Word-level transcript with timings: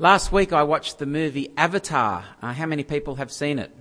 Last 0.00 0.30
week 0.30 0.52
I 0.52 0.62
watched 0.62 1.00
the 1.00 1.06
movie 1.06 1.52
Avatar. 1.56 2.24
Uh, 2.40 2.52
how 2.52 2.66
many 2.66 2.84
people 2.84 3.16
have 3.16 3.32
seen 3.32 3.58
it? 3.58 3.76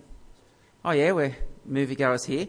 Oh, 0.83 0.90
yeah, 0.90 1.12
we're 1.12 1.38
moviegoers 1.70 2.25
here. 2.25 2.47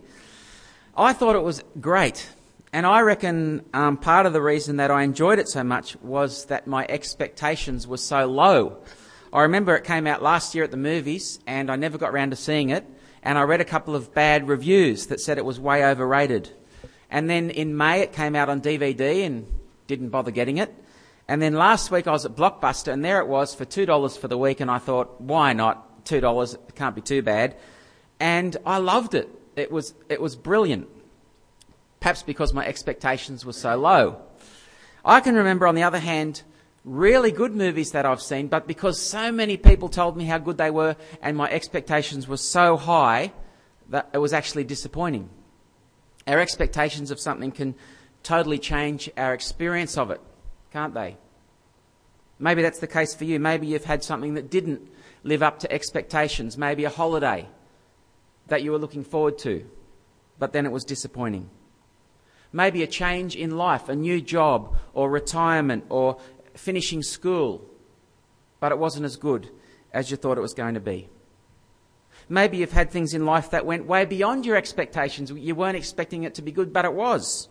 I 0.96 1.12
thought 1.12 1.36
it 1.36 1.42
was 1.42 1.62
great. 1.78 2.30
And 2.72 2.86
I 2.86 3.00
reckon 3.02 3.66
um, 3.74 3.98
part 3.98 4.24
of 4.24 4.32
the 4.32 4.40
reason 4.40 4.78
that 4.78 4.90
I 4.90 5.02
enjoyed 5.02 5.38
it 5.38 5.50
so 5.50 5.62
much 5.62 5.96
was 5.96 6.46
that 6.46 6.66
my 6.66 6.86
expectations 6.88 7.86
were 7.86 7.98
so 7.98 8.24
low. 8.24 8.78
I 9.34 9.42
remember 9.42 9.76
it 9.76 9.84
came 9.84 10.06
out 10.06 10.22
last 10.22 10.54
year 10.54 10.64
at 10.64 10.70
the 10.70 10.78
movies 10.78 11.38
and 11.46 11.70
I 11.70 11.76
never 11.76 11.98
got 11.98 12.08
around 12.08 12.30
to 12.30 12.36
seeing 12.36 12.70
it. 12.70 12.86
And 13.22 13.36
I 13.36 13.42
read 13.42 13.60
a 13.60 13.66
couple 13.66 13.94
of 13.94 14.14
bad 14.14 14.48
reviews 14.48 15.08
that 15.08 15.20
said 15.20 15.36
it 15.36 15.44
was 15.44 15.60
way 15.60 15.84
overrated. 15.84 16.48
And 17.10 17.28
then 17.28 17.50
in 17.50 17.76
May 17.76 18.00
it 18.00 18.14
came 18.14 18.34
out 18.34 18.48
on 18.48 18.62
DVD 18.62 19.26
and 19.26 19.46
didn't 19.86 20.08
bother 20.08 20.30
getting 20.30 20.56
it. 20.56 20.74
And 21.28 21.42
then 21.42 21.54
last 21.54 21.90
week 21.90 22.06
I 22.06 22.12
was 22.12 22.24
at 22.24 22.34
Blockbuster 22.34 22.92
and 22.92 23.04
there 23.04 23.20
it 23.20 23.28
was 23.28 23.54
for 23.54 23.66
$2 23.66 24.18
for 24.18 24.28
the 24.28 24.38
week 24.38 24.60
and 24.60 24.70
I 24.70 24.78
thought, 24.78 25.20
why 25.20 25.52
not? 25.52 26.04
$2, 26.06 26.54
it 26.54 26.74
can't 26.74 26.94
be 26.94 27.02
too 27.02 27.22
bad. 27.22 27.56
And 28.18 28.56
I 28.64 28.78
loved 28.78 29.14
it. 29.14 29.28
It 29.56 29.70
was, 29.70 29.94
it 30.08 30.20
was 30.20 30.36
brilliant. 30.36 30.88
Perhaps 32.00 32.22
because 32.22 32.52
my 32.52 32.66
expectations 32.66 33.44
were 33.44 33.52
so 33.52 33.76
low. 33.76 34.22
I 35.04 35.20
can 35.20 35.34
remember, 35.34 35.66
on 35.66 35.74
the 35.74 35.82
other 35.82 35.98
hand, 35.98 36.42
really 36.84 37.30
good 37.30 37.54
movies 37.54 37.92
that 37.92 38.06
I've 38.06 38.22
seen, 38.22 38.48
but 38.48 38.66
because 38.66 39.00
so 39.00 39.30
many 39.30 39.56
people 39.56 39.88
told 39.88 40.16
me 40.16 40.24
how 40.24 40.38
good 40.38 40.56
they 40.56 40.70
were 40.70 40.96
and 41.20 41.36
my 41.36 41.50
expectations 41.50 42.26
were 42.26 42.36
so 42.36 42.76
high, 42.76 43.32
that 43.90 44.08
it 44.12 44.18
was 44.18 44.32
actually 44.32 44.64
disappointing. 44.64 45.28
Our 46.26 46.40
expectations 46.40 47.10
of 47.10 47.18
something 47.18 47.52
can 47.52 47.74
totally 48.22 48.58
change 48.58 49.10
our 49.16 49.32
experience 49.32 49.96
of 49.96 50.10
it, 50.10 50.20
can't 50.72 50.94
they? 50.94 51.16
Maybe 52.38 52.62
that's 52.62 52.78
the 52.78 52.86
case 52.86 53.14
for 53.14 53.24
you. 53.24 53.40
Maybe 53.40 53.66
you've 53.66 53.84
had 53.84 54.04
something 54.04 54.34
that 54.34 54.50
didn't 54.50 54.88
live 55.24 55.42
up 55.42 55.58
to 55.60 55.72
expectations. 55.72 56.56
Maybe 56.56 56.84
a 56.84 56.90
holiday 56.90 57.48
that 58.46 58.62
you 58.62 58.72
were 58.72 58.78
looking 58.78 59.04
forward 59.04 59.38
to, 59.38 59.68
but 60.38 60.52
then 60.52 60.64
it 60.64 60.72
was 60.72 60.84
disappointing. 60.84 61.50
Maybe 62.52 62.82
a 62.82 62.86
change 62.86 63.36
in 63.36 63.56
life, 63.58 63.88
a 63.88 63.96
new 63.96 64.20
job, 64.20 64.76
or 64.94 65.10
retirement, 65.10 65.84
or 65.90 66.18
finishing 66.54 67.02
school, 67.02 67.62
but 68.60 68.72
it 68.72 68.78
wasn't 68.78 69.04
as 69.04 69.16
good 69.16 69.50
as 69.92 70.10
you 70.10 70.16
thought 70.16 70.38
it 70.38 70.42
was 70.42 70.54
going 70.54 70.74
to 70.74 70.80
be. 70.80 71.08
Maybe 72.28 72.58
you've 72.58 72.72
had 72.72 72.90
things 72.90 73.14
in 73.14 73.26
life 73.26 73.50
that 73.50 73.66
went 73.66 73.86
way 73.86 74.04
beyond 74.04 74.46
your 74.46 74.56
expectations. 74.56 75.30
You 75.30 75.54
weren't 75.54 75.76
expecting 75.76 76.24
it 76.24 76.34
to 76.36 76.42
be 76.42 76.52
good, 76.52 76.72
but 76.72 76.84
it 76.84 76.92
was. 76.92 77.48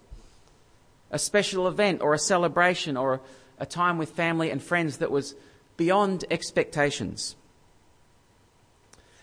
A 1.11 1.19
special 1.19 1.67
event, 1.67 2.01
or 2.01 2.13
a 2.13 2.19
celebration, 2.19 2.97
or 2.97 3.21
a 3.57 3.65
time 3.65 3.97
with 3.97 4.11
family 4.11 4.49
and 4.49 4.61
friends 4.61 4.97
that 4.97 5.11
was 5.11 5.35
beyond 5.77 6.25
expectations. 6.31 7.35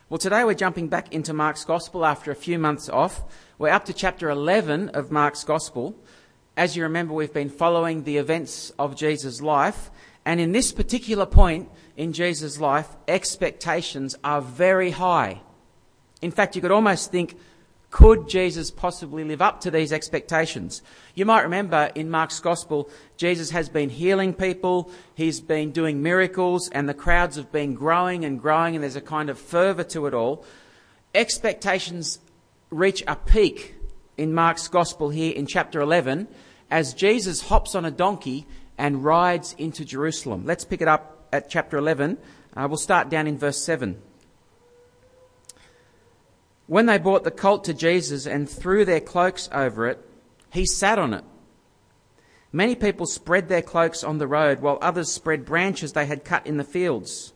Well, 0.08 0.18
today 0.18 0.44
we're 0.44 0.54
jumping 0.54 0.88
back 0.88 1.12
into 1.12 1.32
Mark's 1.32 1.64
Gospel 1.64 2.04
after 2.04 2.30
a 2.30 2.36
few 2.36 2.58
months 2.58 2.88
off. 2.88 3.24
We're 3.58 3.70
up 3.70 3.84
to 3.86 3.92
chapter 3.92 4.28
11 4.28 4.90
of 4.90 5.10
Mark's 5.10 5.44
Gospel. 5.44 5.96
As 6.56 6.77
you 6.77 6.82
remember, 6.82 7.14
we've 7.14 7.32
been 7.32 7.50
following 7.50 8.05
the 8.05 8.18
events 8.18 8.70
of 8.78 8.96
Jesus' 8.96 9.40
life. 9.40 9.90
And 10.24 10.40
in 10.40 10.52
this 10.52 10.72
particular 10.72 11.27
point 11.27 11.68
in 11.96 12.12
Jesus' 12.12 12.60
life, 12.60 12.88
expectations 13.08 14.14
are 14.22 14.40
very 14.40 14.90
high. 14.90 15.40
In 16.22 16.30
fact, 16.30 16.55
you 16.55 16.62
could 16.62 16.70
almost 16.70 17.10
think 17.10 17.36
could 17.95 18.28
Jesus 18.28 18.73
possibly 18.73 19.23
live 19.23 19.41
up 19.41 19.61
to 19.61 19.70
these 19.70 19.92
expectations? 19.92 20.83
You 21.14 21.25
might 21.25 21.42
remember 21.42 21.92
in 21.95 22.11
Mark's 22.11 22.41
Gospel, 22.41 22.91
Jesus 23.17 23.51
has 23.51 23.69
been 23.69 23.89
healing 23.89 24.34
people, 24.34 24.91
he's 25.14 25.41
been 25.41 25.70
doing 25.70 26.03
miracles, 26.03 26.69
and 26.70 26.89
the 26.89 26.92
crowds 26.92 27.36
have 27.36 27.53
been 27.53 27.75
growing 27.75 28.25
and 28.25 28.42
growing, 28.42 28.75
and 28.75 28.83
there's 28.83 28.97
a 28.97 29.01
kind 29.01 29.31
of 29.31 29.39
fervour 29.39 29.84
to 29.84 30.06
it 30.06 30.12
all. 30.12 30.45
Expectations 31.14 32.19
reach 32.69 33.05
a 33.06 33.14
peak 33.14 33.77
in 34.17 34.34
Mark's 34.34 34.67
Gospel 34.67 35.11
here 35.11 35.33
in 35.33 35.47
chapter 35.47 35.80
11 35.80 36.27
as 36.73 36.95
Jesus 36.95 37.42
hops 37.42 37.77
on 37.77 37.85
a 37.85 37.92
donkey 37.92 38.45
and 38.77 39.05
rides 39.05 39.55
into 39.57 39.85
Jerusalem. 39.85 40.47
Let's 40.47 40.64
pick 40.64 40.83
it 40.83 40.89
up 40.89 41.29
at 41.33 41.48
chapter 41.48 41.77
11. 41.77 42.18
Uh, 42.57 42.67
we'll 42.68 42.77
start 42.77 43.08
down 43.08 43.29
in 43.29 43.39
verse 43.39 43.63
7. 43.63 44.02
When 46.67 46.86
they 46.86 46.98
brought 46.98 47.25
the 47.25 47.30
colt 47.30 47.64
to 47.64 47.75
Jesus 47.75 48.27
and 48.27 48.48
threw 48.48 48.85
their 48.85 49.01
cloaks 49.01 49.48
over 49.52 49.86
it, 49.86 49.98
he 50.51 50.64
sat 50.64 50.98
on 50.98 51.13
it. 51.13 51.25
Many 52.52 52.75
people 52.75 53.07
spread 53.07 53.48
their 53.48 53.63
cloaks 53.63 54.05
on 54.05 54.19
the 54.19 54.29
road, 54.29 54.61
while 54.61 54.79
others 54.80 55.11
spread 55.11 55.45
branches 55.45 55.92
they 55.92 56.07
had 56.07 56.24
cut 56.24 56.47
in 56.47 56.57
the 56.57 56.64
fields. 56.64 57.33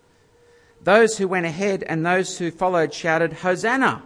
Those 0.81 1.19
who 1.19 1.27
went 1.27 1.47
ahead 1.47 1.83
and 1.83 2.07
those 2.07 2.39
who 2.39 2.51
followed 2.51 2.95
shouted, 2.95 3.33
Hosanna! 3.33 4.05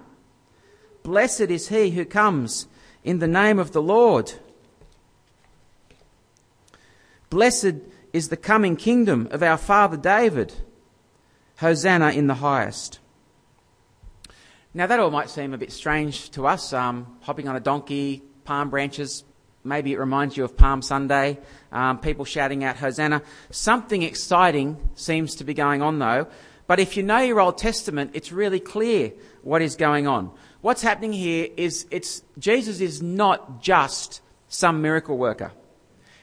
Blessed 1.02 1.50
is 1.50 1.68
he 1.68 1.90
who 1.90 2.04
comes 2.04 2.66
in 3.04 3.18
the 3.18 3.28
name 3.28 3.58
of 3.58 3.72
the 3.72 3.82
Lord. 3.82 4.32
Blessed 7.28 7.74
is 8.12 8.28
the 8.28 8.36
coming 8.36 8.76
kingdom 8.76 9.28
of 9.30 9.42
our 9.42 9.58
father 9.58 9.96
David. 9.96 10.54
Hosanna 11.58 12.10
in 12.10 12.26
the 12.26 12.36
highest. 12.36 12.98
Now, 14.74 14.86
that 14.86 14.98
all 15.00 15.10
might 15.10 15.28
seem 15.28 15.52
a 15.52 15.58
bit 15.58 15.70
strange 15.70 16.30
to 16.30 16.46
us, 16.46 16.72
um, 16.72 17.18
hopping 17.20 17.46
on 17.46 17.56
a 17.56 17.60
donkey, 17.60 18.22
palm 18.44 18.70
branches. 18.70 19.22
Maybe 19.64 19.92
it 19.92 19.98
reminds 19.98 20.34
you 20.34 20.44
of 20.44 20.56
Palm 20.56 20.80
Sunday, 20.80 21.38
um, 21.70 21.98
people 21.98 22.24
shouting 22.24 22.64
out 22.64 22.76
Hosanna. 22.76 23.20
Something 23.50 24.02
exciting 24.02 24.78
seems 24.94 25.36
to 25.36 25.44
be 25.44 25.52
going 25.52 25.82
on, 25.82 25.98
though. 25.98 26.26
But 26.66 26.80
if 26.80 26.96
you 26.96 27.02
know 27.02 27.18
your 27.18 27.38
Old 27.38 27.58
Testament, 27.58 28.12
it's 28.14 28.32
really 28.32 28.60
clear 28.60 29.12
what 29.42 29.60
is 29.60 29.76
going 29.76 30.06
on. 30.06 30.30
What's 30.62 30.80
happening 30.80 31.12
here 31.12 31.48
is 31.56 31.86
it's, 31.90 32.22
Jesus 32.38 32.80
is 32.80 33.02
not 33.02 33.60
just 33.60 34.22
some 34.48 34.80
miracle 34.80 35.18
worker. 35.18 35.52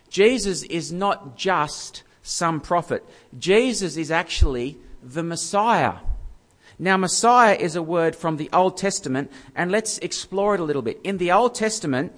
Jesus 0.10 0.64
is 0.64 0.92
not 0.92 1.38
just 1.38 2.02
some 2.24 2.62
prophet. 2.62 3.06
Jesus 3.38 3.96
is 3.96 4.10
actually 4.10 4.80
the 5.04 5.22
Messiah. 5.22 5.94
Now, 6.82 6.96
Messiah 6.96 7.56
is 7.56 7.76
a 7.76 7.84
word 7.84 8.16
from 8.16 8.38
the 8.38 8.50
Old 8.54 8.78
Testament, 8.78 9.30
and 9.54 9.70
let's 9.70 9.98
explore 9.98 10.56
it 10.56 10.62
a 10.62 10.64
little 10.64 10.82
bit. 10.82 11.02
In 11.04 11.18
the 11.18 11.34
Old 11.34 11.54
Testament, 11.54 12.14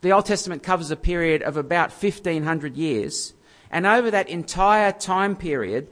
the 0.00 0.10
Old 0.10 0.26
Testament 0.26 0.64
covers 0.64 0.90
a 0.90 0.96
period 0.96 1.42
of 1.42 1.56
about 1.56 1.92
1500 1.92 2.76
years, 2.76 3.34
and 3.70 3.86
over 3.86 4.10
that 4.10 4.28
entire 4.28 4.90
time 4.90 5.36
period, 5.36 5.86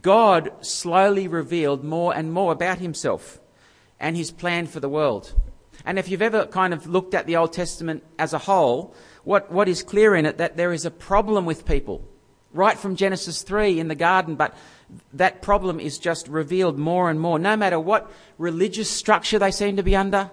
God 0.00 0.50
slowly 0.60 1.28
revealed 1.28 1.84
more 1.84 2.14
and 2.14 2.32
more 2.32 2.50
about 2.50 2.78
himself 2.78 3.40
and 4.00 4.16
his 4.16 4.32
plan 4.32 4.66
for 4.66 4.80
the 4.80 4.88
world. 4.88 5.34
And 5.84 5.98
if 5.98 6.08
you've 6.08 6.22
ever 6.22 6.46
kind 6.46 6.74
of 6.74 6.88
looked 6.88 7.14
at 7.14 7.26
the 7.26 7.36
Old 7.36 7.52
Testament 7.52 8.02
as 8.18 8.32
a 8.32 8.38
whole, 8.38 8.94
what, 9.22 9.52
what 9.52 9.68
is 9.68 9.84
clear 9.84 10.16
in 10.16 10.26
it 10.26 10.38
that 10.38 10.56
there 10.56 10.72
is 10.72 10.84
a 10.84 10.90
problem 10.90 11.44
with 11.44 11.64
people. 11.64 12.08
Right 12.52 12.78
from 12.78 12.96
Genesis 12.96 13.42
3 13.42 13.80
in 13.80 13.88
the 13.88 13.94
garden, 13.94 14.34
but 14.34 14.54
that 15.12 15.42
problem 15.42 15.80
is 15.80 15.98
just 15.98 16.28
revealed 16.28 16.78
more 16.78 17.10
and 17.10 17.20
more. 17.20 17.38
No 17.38 17.56
matter 17.56 17.78
what 17.78 18.10
religious 18.38 18.90
structure 18.90 19.38
they 19.38 19.50
seem 19.50 19.76
to 19.76 19.82
be 19.82 19.96
under, 19.96 20.30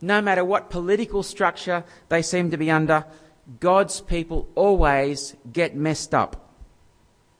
no 0.00 0.20
matter 0.20 0.44
what 0.44 0.70
political 0.70 1.22
structure 1.22 1.84
they 2.08 2.22
seem 2.22 2.50
to 2.50 2.56
be 2.56 2.70
under, 2.70 3.04
God's 3.60 4.00
people 4.00 4.48
always 4.54 5.36
get 5.52 5.76
messed 5.76 6.14
up. 6.14 6.50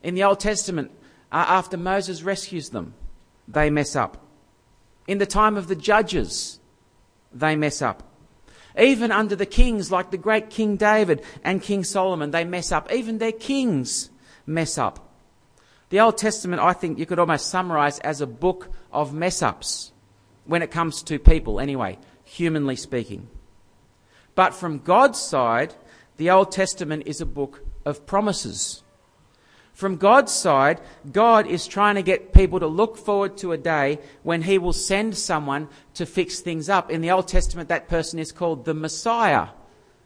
In 0.03 0.15
the 0.15 0.25
Old 0.25 0.41
Testament, 0.41 0.91
after 1.31 1.77
Moses 1.77 2.23
rescues 2.23 2.71
them, 2.71 2.95
they 3.49 3.71
mess 3.71 3.97
up. 3.97 4.25
In 5.07 5.19
the 5.19 5.27
time 5.27 5.57
of 5.57 5.69
the 5.69 5.77
judges, 5.77 6.61
they 7.33 7.57
mess 7.57 7.83
up. 7.83 8.03
Even 8.79 9.13
under 9.13 9.37
the 9.37 9.47
kings 9.47 9.91
like 9.91 10.11
the 10.11 10.17
great 10.17 10.51
King 10.51 10.77
David 10.77 11.23
and 11.45 11.63
King 11.63 11.85
Solomon, 11.85 12.31
they 12.31 12.45
mess 12.45 12.73
up. 12.73 12.91
Even 12.93 13.19
their 13.19 13.33
kings 13.33 14.11
mess 14.47 14.79
up. 14.79 15.12
The 15.93 16.01
Old 16.01 16.17
Testament, 16.17 16.63
I 16.63 16.73
think 16.73 16.99
you 16.99 17.05
could 17.05 17.19
almost 17.19 17.51
summarize 17.51 17.99
as 17.99 18.23
a 18.23 18.27
book 18.27 18.71
of 18.93 19.13
mess 19.13 19.43
ups 19.43 19.93
when 20.47 20.63
it 20.63 20.71
comes 20.71 21.03
to 21.03 21.19
people, 21.19 21.61
anyway, 21.61 21.99
humanly 22.25 22.77
speaking. 22.77 23.29
But 24.35 24.55
from 24.55 24.79
God's 24.79 25.21
side, 25.21 25.75
the 26.17 26.31
Old 26.31 26.51
Testament 26.51 27.03
is 27.05 27.21
a 27.21 27.27
book 27.27 27.61
of 27.85 28.07
promises. 28.07 28.83
From 29.75 29.97
God's 29.97 30.33
side, 30.33 30.81
God 31.13 31.47
is 31.47 31.67
trying 31.67 31.97
to 31.97 32.03
get 32.03 32.33
people 32.33 32.59
to 32.61 32.67
look 32.67 32.97
forward 32.97 33.37
to 33.37 33.53
a 33.53 33.59
day 33.59 33.99
when 34.23 34.41
He 34.41 34.57
will 34.57 34.73
send 34.73 35.15
someone 35.15 35.69
to 35.93 36.07
fix 36.07 36.41
things 36.41 36.71
up. 36.71 36.91
In 36.91 37.03
the 37.03 37.11
Old 37.11 37.29
Testament, 37.29 37.69
that 37.69 37.89
person 37.89 38.19
is 38.19 38.33
called 38.33 38.65
the 38.65 38.73
Messiah, 38.73 39.49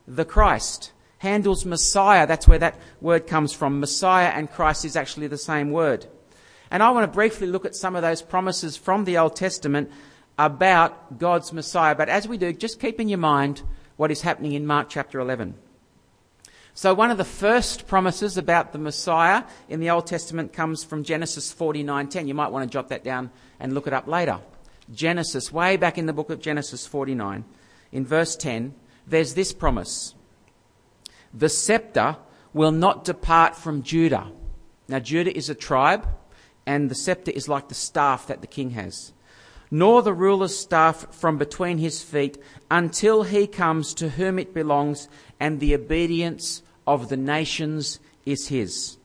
the 0.09 0.25
Christ. 0.25 0.91
Handel's 1.19 1.65
Messiah, 1.65 2.27
that's 2.27 2.47
where 2.47 2.59
that 2.59 2.79
word 3.01 3.27
comes 3.27 3.53
from. 3.53 3.81
Messiah 3.81 4.29
and 4.29 4.51
Christ 4.51 4.85
is 4.85 4.97
actually 4.97 5.29
the 5.29 5.39
same 5.39 5.71
word. 5.71 6.07
And 6.71 6.83
I 6.83 6.91
want 6.91 7.11
to 7.11 7.15
briefly 7.15 7.47
look 7.47 7.65
at 7.65 7.75
some 7.75 7.97
of 7.97 8.03
those 8.03 8.23
promises 8.23 8.77
from 8.77 9.05
the 9.05 9.19
Old 9.19 9.37
Testament 9.37 9.91
about 10.39 11.19
God's 11.19 11.53
Messiah. 11.53 11.95
But 11.95 12.09
as 12.09 12.29
we 12.29 12.37
do, 12.37 12.53
just 12.53 12.81
keep 12.81 13.01
in 13.01 13.09
your 13.09 13.19
mind 13.19 13.63
what 13.97 14.11
is 14.11 14.23
happening 14.23 14.53
in 14.53 14.67
Mark 14.67 14.89
chapter 14.89 15.21
11. 15.21 15.55
So, 16.75 16.93
one 16.93 17.11
of 17.11 17.17
the 17.17 17.25
first 17.25 17.87
promises 17.87 18.37
about 18.37 18.73
the 18.73 18.79
Messiah 18.79 19.45
in 19.67 19.81
the 19.81 19.89
Old 19.89 20.07
Testament 20.07 20.53
comes 20.53 20.85
from 20.85 21.05
Genesis 21.05 21.51
49:10. 21.51 22.29
You 22.29 22.35
might 22.35 22.53
want 22.53 22.71
to 22.71 22.73
jot 22.73 22.91
that 22.91 23.03
down 23.03 23.31
and 23.59 23.73
look 23.73 23.87
it 23.87 23.95
up 23.95 24.07
later. 24.07 24.41
Genesis, 24.93 25.51
way 25.51 25.79
back 25.79 25.97
in 25.97 26.05
the 26.05 26.13
book 26.13 26.29
of 26.29 26.39
Genesis 26.39 26.87
49, 26.87 27.47
in 27.93 28.05
verse 28.05 28.37
10, 28.37 28.75
there's 29.07 29.33
this 29.33 29.55
promise 29.55 30.15
The 31.37 31.51
scepter 31.51 32.17
will 32.55 32.73
not 32.73 33.05
depart 33.05 33.57
from 33.57 33.83
Judah. 33.83 34.33
Now, 34.89 35.01
Judah 35.01 35.37
is 35.37 35.51
a 35.51 35.55
tribe, 35.55 36.09
and 36.65 36.91
the 36.91 36.95
scepter 36.95 37.31
is 37.31 37.47
like 37.47 37.69
the 37.69 37.75
staff 37.75 38.27
that 38.29 38.41
the 38.41 38.47
king 38.47 38.71
has. 38.71 39.13
Nor 39.71 40.03
the 40.03 40.15
ruler's 40.15 40.57
staff 40.57 41.15
from 41.15 41.37
between 41.37 41.77
his 41.77 42.03
feet 42.03 42.39
until 42.71 43.25
he 43.25 43.47
comes 43.47 43.93
to 43.95 44.09
whom 44.09 44.39
it 44.39 44.55
belongs, 44.55 45.09
and 45.39 45.61
the 45.61 45.75
obedience 45.75 46.63
of 46.87 47.11
the 47.11 47.19
nations 47.19 48.01
is 48.25 48.49
his. 48.49 48.97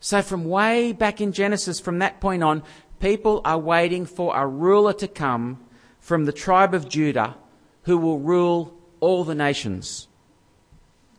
So, 0.00 0.20
from 0.20 0.44
way 0.44 0.92
back 0.92 1.20
in 1.20 1.32
Genesis, 1.32 1.80
from 1.80 2.00
that 2.00 2.20
point 2.20 2.42
on, 2.42 2.62
people 3.00 3.40
are 3.46 3.58
waiting 3.58 4.04
for 4.04 4.36
a 4.36 4.46
ruler 4.46 4.92
to 4.94 5.08
come 5.08 5.64
from 5.98 6.26
the 6.26 6.32
tribe 6.32 6.74
of 6.74 6.90
Judah 6.90 7.36
who 7.84 7.96
will 7.96 8.18
rule 8.18 8.76
all 9.00 9.24
the 9.24 9.34
nations. 9.34 10.07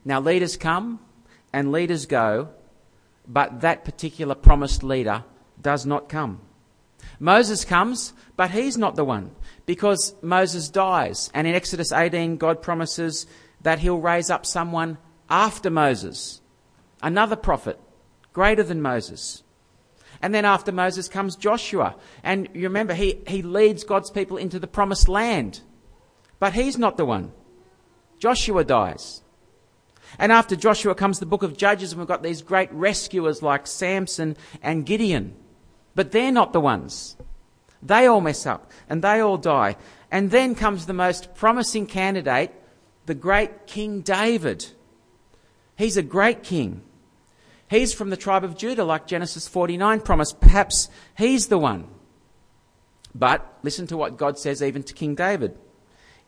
Now, 0.09 0.19
leaders 0.19 0.57
come 0.57 1.00
and 1.53 1.71
leaders 1.71 2.07
go, 2.07 2.50
but 3.27 3.61
that 3.61 3.85
particular 3.85 4.33
promised 4.33 4.81
leader 4.81 5.23
does 5.61 5.85
not 5.85 6.09
come. 6.09 6.41
Moses 7.19 7.63
comes, 7.63 8.13
but 8.35 8.50
he's 8.50 8.75
not 8.75 8.95
the 8.95 9.06
one 9.06 9.29
because 9.67 10.15
Moses 10.23 10.67
dies. 10.67 11.29
And 11.35 11.45
in 11.45 11.53
Exodus 11.53 11.91
18, 11.91 12.38
God 12.38 12.63
promises 12.63 13.27
that 13.61 13.77
he'll 13.77 14.00
raise 14.00 14.31
up 14.31 14.47
someone 14.47 14.97
after 15.29 15.69
Moses, 15.69 16.41
another 17.03 17.35
prophet, 17.35 17.79
greater 18.33 18.63
than 18.63 18.81
Moses. 18.81 19.44
And 20.23 20.33
then 20.33 20.44
after 20.44 20.71
Moses 20.71 21.07
comes 21.07 21.35
Joshua. 21.35 21.95
And 22.23 22.50
you 22.56 22.63
remember, 22.63 22.95
he, 22.95 23.19
he 23.27 23.44
leads 23.44 23.83
God's 23.83 24.09
people 24.09 24.38
into 24.38 24.57
the 24.57 24.65
promised 24.65 25.07
land. 25.07 25.61
But 26.39 26.53
he's 26.53 26.79
not 26.79 26.97
the 26.97 27.06
one. 27.06 27.31
Joshua 28.17 28.63
dies. 28.63 29.21
And 30.17 30.31
after 30.31 30.56
Joshua 30.56 30.95
comes 30.95 31.19
the 31.19 31.25
book 31.25 31.44
of 31.44 31.57
Judges, 31.57 31.91
and 31.91 32.00
we've 32.00 32.07
got 32.07 32.23
these 32.23 32.41
great 32.41 32.71
rescuers 32.71 33.44
like 33.44 33.67
Samson 33.67 34.35
and 34.61 34.85
Gideon. 34.85 35.35
But 35.95 36.11
they're 36.11 36.31
not 36.31 36.53
the 36.53 36.61
ones. 36.61 37.15
They 37.81 38.07
all 38.07 38.21
mess 38.21 38.45
up 38.45 38.71
and 38.89 39.01
they 39.01 39.19
all 39.19 39.38
die. 39.38 39.77
And 40.11 40.31
then 40.31 40.56
comes 40.56 40.85
the 40.85 40.94
most 40.94 41.35
promising 41.35 41.85
candidate, 41.85 42.51
the 43.06 43.15
great 43.15 43.67
King 43.67 44.01
David. 44.01 44.65
He's 45.77 45.97
a 45.97 46.03
great 46.03 46.44
king. 46.44 46.81
He's 47.69 47.94
from 47.94 48.09
the 48.09 48.17
tribe 48.17 48.44
of 48.44 48.57
Judah, 48.57 48.83
like 48.83 49.07
Genesis 49.07 49.47
49 49.47 50.01
promised. 50.01 50.41
Perhaps 50.41 50.89
he's 51.15 51.47
the 51.47 51.59
one. 51.59 51.88
But 53.13 53.59
listen 53.63 53.88
to 53.88 53.97
what 53.97 54.17
God 54.17 54.39
says 54.39 54.61
even 54.61 54.83
to 54.83 54.94
King 54.94 55.15
David. 55.15 55.57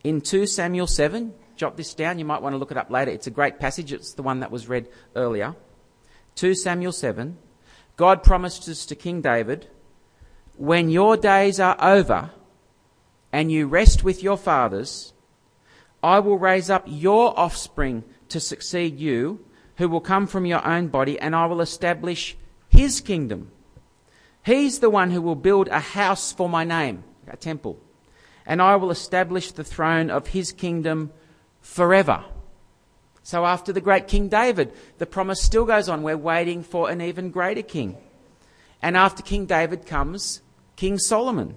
In 0.04 0.20
2 0.20 0.46
Samuel 0.46 0.86
7, 0.86 1.34
jot 1.56 1.76
this 1.76 1.94
down, 1.94 2.18
you 2.18 2.24
might 2.24 2.42
want 2.42 2.54
to 2.54 2.58
look 2.58 2.70
it 2.70 2.76
up 2.76 2.90
later. 2.90 3.10
It's 3.10 3.26
a 3.26 3.30
great 3.30 3.58
passage, 3.58 3.92
it's 3.92 4.14
the 4.14 4.22
one 4.22 4.40
that 4.40 4.50
was 4.50 4.68
read 4.68 4.88
earlier. 5.16 5.54
2 6.34 6.54
Samuel 6.54 6.92
7, 6.92 7.36
God 7.96 8.22
promises 8.22 8.86
to 8.86 8.94
King 8.94 9.20
David, 9.20 9.68
When 10.56 10.90
your 10.90 11.16
days 11.16 11.60
are 11.60 11.76
over 11.80 12.30
and 13.32 13.52
you 13.52 13.66
rest 13.66 14.02
with 14.04 14.22
your 14.22 14.36
fathers, 14.36 15.12
I 16.02 16.18
will 16.18 16.38
raise 16.38 16.68
up 16.68 16.84
your 16.86 17.38
offspring 17.38 18.04
to 18.28 18.40
succeed 18.40 18.98
you, 18.98 19.44
who 19.76 19.88
will 19.88 20.00
come 20.00 20.26
from 20.26 20.46
your 20.46 20.66
own 20.66 20.88
body, 20.88 21.18
and 21.18 21.34
I 21.34 21.46
will 21.46 21.60
establish 21.60 22.36
his 22.68 23.00
kingdom. 23.00 23.50
He's 24.44 24.80
the 24.80 24.90
one 24.90 25.10
who 25.10 25.22
will 25.22 25.36
build 25.36 25.68
a 25.68 25.78
house 25.78 26.32
for 26.32 26.48
my 26.48 26.64
name, 26.64 27.04
a 27.28 27.36
temple, 27.36 27.78
and 28.44 28.60
I 28.60 28.76
will 28.76 28.90
establish 28.90 29.52
the 29.52 29.64
throne 29.64 30.10
of 30.10 30.28
his 30.28 30.50
kingdom 30.52 31.12
forever. 31.62 32.22
So 33.22 33.46
after 33.46 33.72
the 33.72 33.80
great 33.80 34.08
King 34.08 34.28
David, 34.28 34.72
the 34.98 35.06
promise 35.06 35.40
still 35.40 35.64
goes 35.64 35.88
on. 35.88 36.02
We're 36.02 36.16
waiting 36.16 36.62
for 36.62 36.90
an 36.90 37.00
even 37.00 37.30
greater 37.30 37.62
king. 37.62 37.96
And 38.82 38.96
after 38.96 39.22
King 39.22 39.46
David 39.46 39.86
comes 39.86 40.42
King 40.76 40.98
Solomon. 40.98 41.56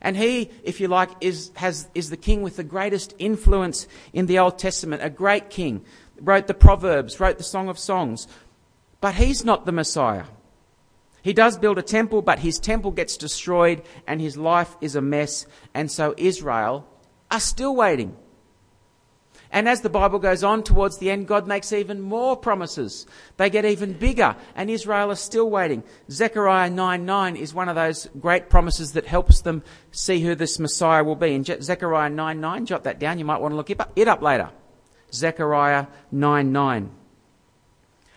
And 0.00 0.16
he, 0.16 0.50
if 0.62 0.80
you 0.80 0.88
like, 0.88 1.10
is, 1.20 1.50
has, 1.56 1.88
is 1.94 2.10
the 2.10 2.16
king 2.16 2.42
with 2.42 2.56
the 2.56 2.64
greatest 2.64 3.14
influence 3.18 3.88
in 4.12 4.26
the 4.26 4.38
Old 4.38 4.58
Testament, 4.58 5.02
a 5.02 5.10
great 5.10 5.50
king 5.50 5.84
wrote 6.20 6.46
the 6.46 6.54
Proverbs, 6.54 7.18
wrote 7.18 7.38
the 7.38 7.44
Song 7.44 7.68
of 7.68 7.78
Songs. 7.78 8.28
But 9.00 9.16
he's 9.16 9.44
not 9.44 9.66
the 9.66 9.72
Messiah. 9.72 10.24
He 11.22 11.32
does 11.32 11.58
build 11.58 11.78
a 11.78 11.82
temple, 11.82 12.22
but 12.22 12.38
his 12.38 12.58
temple 12.58 12.90
gets 12.90 13.16
destroyed 13.16 13.82
and 14.06 14.20
his 14.20 14.36
life 14.36 14.76
is 14.80 14.94
a 14.94 15.00
mess. 15.00 15.46
And 15.72 15.90
so 15.90 16.14
Israel 16.18 16.86
are 17.30 17.40
still 17.40 17.74
waiting. 17.74 18.14
And 19.54 19.68
as 19.68 19.82
the 19.82 19.88
Bible 19.88 20.18
goes 20.18 20.42
on 20.42 20.64
towards 20.64 20.98
the 20.98 21.12
end, 21.12 21.28
God 21.28 21.46
makes 21.46 21.72
even 21.72 22.00
more 22.00 22.36
promises. 22.36 23.06
They 23.36 23.50
get 23.50 23.64
even 23.64 23.92
bigger, 23.92 24.34
and 24.56 24.68
Israel 24.68 25.12
is 25.12 25.20
still 25.20 25.48
waiting. 25.48 25.84
Zechariah 26.10 26.70
9 26.70 27.06
9 27.06 27.36
is 27.36 27.54
one 27.54 27.68
of 27.68 27.76
those 27.76 28.08
great 28.18 28.50
promises 28.50 28.94
that 28.94 29.06
helps 29.06 29.42
them 29.42 29.62
see 29.92 30.18
who 30.18 30.34
this 30.34 30.58
Messiah 30.58 31.04
will 31.04 31.14
be. 31.14 31.34
In 31.34 31.44
Zechariah 31.44 32.10
9 32.10 32.40
9, 32.40 32.66
jot 32.66 32.82
that 32.82 32.98
down, 32.98 33.20
you 33.20 33.24
might 33.24 33.40
want 33.40 33.52
to 33.52 33.56
look 33.56 33.70
it 33.70 34.08
up 34.08 34.22
later. 34.22 34.50
Zechariah 35.12 35.86
9 36.10 36.50
9. 36.50 36.90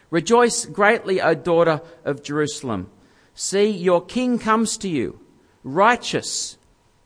Rejoice 0.10 0.66
greatly, 0.66 1.22
O 1.22 1.36
daughter 1.36 1.82
of 2.04 2.24
Jerusalem. 2.24 2.90
See, 3.36 3.70
your 3.70 4.04
king 4.04 4.40
comes 4.40 4.76
to 4.80 4.90
you, 4.90 5.20
righteous 5.64 6.58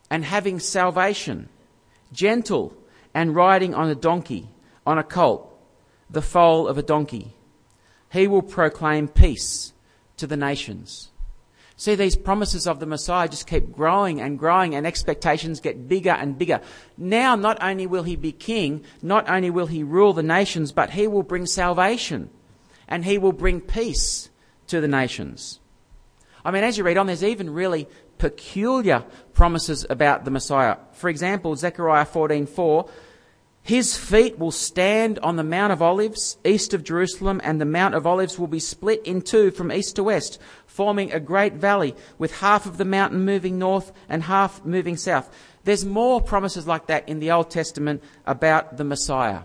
and 0.10 0.24
having 0.24 0.62
salvation, 0.62 1.50
gentle 2.14 2.78
and 3.14 3.36
riding 3.36 3.74
on 3.74 3.90
a 3.90 3.96
donkey, 3.96 4.50
on 4.86 4.98
a 4.98 5.04
colt, 5.04 5.48
the 6.10 6.22
foal 6.22 6.68
of 6.68 6.78
a 6.78 6.84
donkey. 6.84 7.34
He 8.12 8.28
will 8.28 8.42
proclaim 8.42 9.08
peace 9.08 9.74
to 10.18 10.28
the 10.28 10.38
nations. 10.38 11.10
See, 11.78 11.96
these 11.96 12.16
promises 12.16 12.68
of 12.68 12.80
the 12.80 12.86
Messiah 12.86 13.28
just 13.28 13.48
keep 13.48 13.72
growing 13.72 14.22
and 14.22 14.38
growing, 14.38 14.76
and 14.76 14.86
expectations 14.86 15.60
get 15.60 15.88
bigger 15.88 16.12
and 16.12 16.38
bigger. 16.38 16.62
Now, 16.96 17.36
not 17.36 17.58
only 17.64 17.88
will 17.88 18.04
he 18.04 18.16
be 18.16 18.32
king, 18.32 18.84
not 19.02 19.28
only 19.28 19.50
will 19.50 19.66
he 19.66 19.82
rule 19.82 20.14
the 20.14 20.22
nations, 20.22 20.72
but 20.72 20.92
he 20.92 21.08
will 21.08 21.24
bring 21.24 21.48
salvation 21.48 22.30
and 22.88 23.06
he 23.06 23.18
will 23.18 23.32
bring 23.32 23.62
peace 23.62 24.30
to 24.68 24.82
the 24.82 24.88
nations. 24.88 25.60
I 26.46 26.52
mean, 26.52 26.64
as 26.64 26.78
you 26.78 26.84
read 26.84 26.98
on, 26.98 27.08
there's 27.08 27.24
even 27.24 27.50
really 27.50 27.88
peculiar 28.18 29.04
promises 29.42 29.88
about 29.90 30.24
the 30.24 30.30
Messiah. 30.30 30.78
For 30.92 31.10
example, 31.10 31.56
Zechariah 31.56 32.06
14:4 32.06 32.88
his 33.64 33.98
feet 33.98 34.38
will 34.38 34.52
stand 34.52 35.18
on 35.24 35.36
the 35.36 35.44
Mount 35.44 35.74
of 35.74 35.82
Olives 35.82 36.38
east 36.46 36.76
of 36.76 36.84
Jerusalem, 36.84 37.42
and 37.44 37.60
the 37.60 37.66
Mount 37.66 37.96
of 37.96 38.06
Olives 38.06 38.38
will 38.38 38.46
be 38.46 38.60
split 38.60 39.02
in 39.04 39.24
two 39.24 39.50
from 39.50 39.72
east 39.72 39.96
to 39.96 40.04
west, 40.04 40.40
forming 40.68 41.12
a 41.12 41.20
great 41.20 41.54
valley, 41.54 41.96
with 42.20 42.42
half 42.42 42.68
of 42.68 42.78
the 42.78 42.86
mountain 42.86 43.26
moving 43.26 43.58
north 43.58 43.92
and 44.08 44.22
half 44.22 44.64
moving 44.64 44.96
south. 44.96 45.28
There's 45.64 45.86
more 45.86 46.22
promises 46.22 46.68
like 46.68 46.86
that 46.86 47.10
in 47.10 47.20
the 47.20 47.32
Old 47.32 47.50
Testament 47.50 48.04
about 48.28 48.78
the 48.78 48.84
Messiah. 48.84 49.42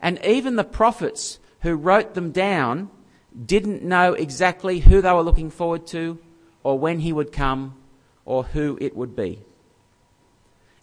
And 0.00 0.24
even 0.24 0.54
the 0.54 0.62
prophets 0.62 1.40
who 1.62 1.74
wrote 1.74 2.14
them 2.14 2.30
down 2.30 2.90
didn't 3.44 3.82
know 3.82 4.12
exactly 4.12 4.78
who 4.78 5.00
they 5.00 5.12
were 5.12 5.22
looking 5.22 5.50
forward 5.50 5.84
to, 5.88 6.20
or 6.62 6.78
when 6.78 7.00
he 7.00 7.12
would 7.12 7.32
come, 7.32 7.74
or 8.30 8.44
who 8.44 8.78
it 8.80 8.96
would 8.96 9.16
be. 9.16 9.40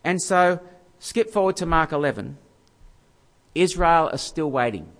And 0.04 0.22
so 0.22 0.60
Skip 1.00 1.30
forward 1.30 1.58
to 1.58 1.66
Mark 1.66 1.92
11. 1.92 2.38
Israel 3.56 4.10
is 4.10 4.22
still 4.22 4.50
waiting 4.50 4.92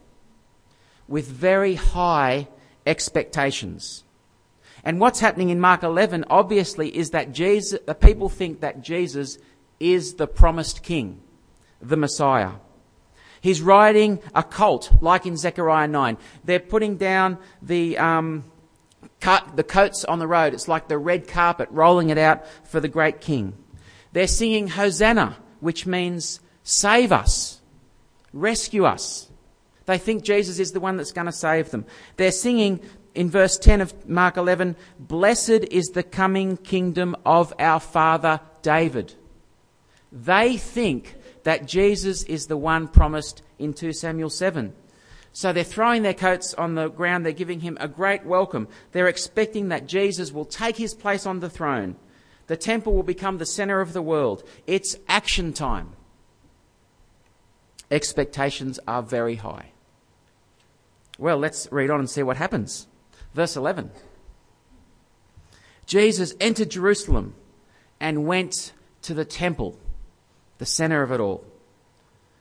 with 1.08 1.28
very 1.28 1.76
high 1.76 2.48
expectations. 2.86 4.04
And 4.84 5.00
what's 5.00 5.20
happening 5.20 5.50
in 5.50 5.60
Mark 5.60 5.84
11 5.84 6.26
obviously 6.30 6.96
is 6.96 7.12
that 7.12 7.32
Jesus, 7.32 7.80
the 7.86 7.96
people 7.96 8.30
think 8.30 8.62
that 8.62 8.82
Jesus 8.82 9.38
is 9.80 10.16
the 10.16 10.28
promised 10.28 10.84
king, 10.84 11.22
the 11.82 11.98
Messiah. 11.98 12.52
He's 13.42 13.62
riding 13.62 14.20
a 14.34 14.44
colt, 14.44 14.92
like 15.02 15.26
in 15.26 15.38
Zechariah 15.38 15.88
9. 15.88 16.18
They're 16.44 16.60
putting 16.60 16.98
down 16.98 17.38
the, 17.62 17.98
um, 17.98 18.44
cut, 19.20 19.56
the 19.56 19.64
coats 19.64 20.06
on 20.06 20.20
the 20.20 20.28
road. 20.28 20.54
It's 20.54 20.68
like 20.68 20.88
the 20.88 20.98
red 20.98 21.28
carpet, 21.28 21.70
rolling 21.72 22.10
it 22.10 22.18
out 22.18 22.46
for 22.68 22.80
the 22.80 22.88
great 22.88 23.22
king. 23.22 23.54
They're 24.14 24.28
singing 24.28 24.68
Hosanna 24.68 25.38
which 25.60 25.86
means 25.86 26.40
save 26.64 27.12
us, 27.12 27.62
rescue 28.34 28.86
us. 28.86 29.30
They 29.86 29.98
think 29.98 30.24
Jesus 30.24 30.60
is 30.60 30.72
the 30.72 30.80
one 30.80 30.98
that's 30.98 31.14
going 31.14 31.28
to 31.28 31.32
save 31.32 31.72
them. 31.72 31.86
They're 32.18 32.32
singing 32.32 32.82
in 33.16 33.30
verse 33.30 33.58
10 33.58 33.82
of 33.82 34.08
Mark 34.08 34.38
11, 34.38 34.76
Blessed 35.00 35.66
is 35.72 35.88
the 35.88 36.04
coming 36.04 36.58
kingdom 36.58 37.16
of 37.26 37.54
our 37.58 37.80
father 37.80 38.42
David. 38.62 39.16
They 40.12 40.58
think 40.58 41.16
that 41.44 41.66
Jesus 41.66 42.24
is 42.24 42.46
the 42.46 42.58
one 42.58 42.88
promised 42.88 43.42
in 43.58 43.74
2 43.74 43.94
Samuel 43.94 44.30
7. 44.30 44.74
So 45.38 45.54
they're 45.54 45.64
throwing 45.64 46.02
their 46.02 46.16
coats 46.16 46.56
on 46.56 46.74
the 46.74 46.88
ground. 46.88 47.24
They're 47.24 47.32
giving 47.32 47.60
him 47.60 47.78
a 47.80 47.88
great 47.88 48.26
welcome. 48.26 48.68
They're 48.92 49.08
expecting 49.08 49.68
that 49.68 49.86
Jesus 49.86 50.32
will 50.32 50.46
take 50.46 50.78
his 50.78 50.96
place 50.96 51.28
on 51.28 51.42
the 51.42 51.50
throne. 51.50 51.96
The 52.48 52.58
temple 52.58 52.96
will 52.96 53.04
become 53.04 53.38
the 53.38 53.46
center 53.46 53.80
of 53.80 53.94
the 53.94 54.02
world. 54.02 54.44
It's 54.66 54.98
action 55.08 55.54
time. 55.54 55.92
Expectations 57.92 58.80
are 58.88 59.04
very 59.04 59.36
high. 59.36 59.74
Well, 61.20 61.38
let's 61.38 61.72
read 61.72 61.92
on 61.92 62.00
and 62.00 62.10
see 62.10 62.24
what 62.24 62.38
happens. 62.38 62.88
Verse 63.36 63.56
11. 63.56 63.92
Jesus 65.86 66.34
entered 66.40 66.72
Jerusalem 66.72 67.36
and 68.00 68.26
went 68.26 68.74
to 69.04 69.14
the 69.14 69.24
temple, 69.24 69.78
the 70.58 70.66
center 70.66 71.04
of 71.04 71.12
it 71.12 71.20
all. 71.20 71.46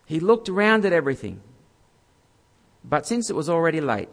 He 0.07 0.19
looked 0.19 0.49
around 0.49 0.87
at 0.87 0.95
everything. 0.95 1.43
But 2.89 3.07
since 3.07 3.31
it 3.31 3.37
was 3.37 3.49
already 3.49 3.81
late, 3.81 4.09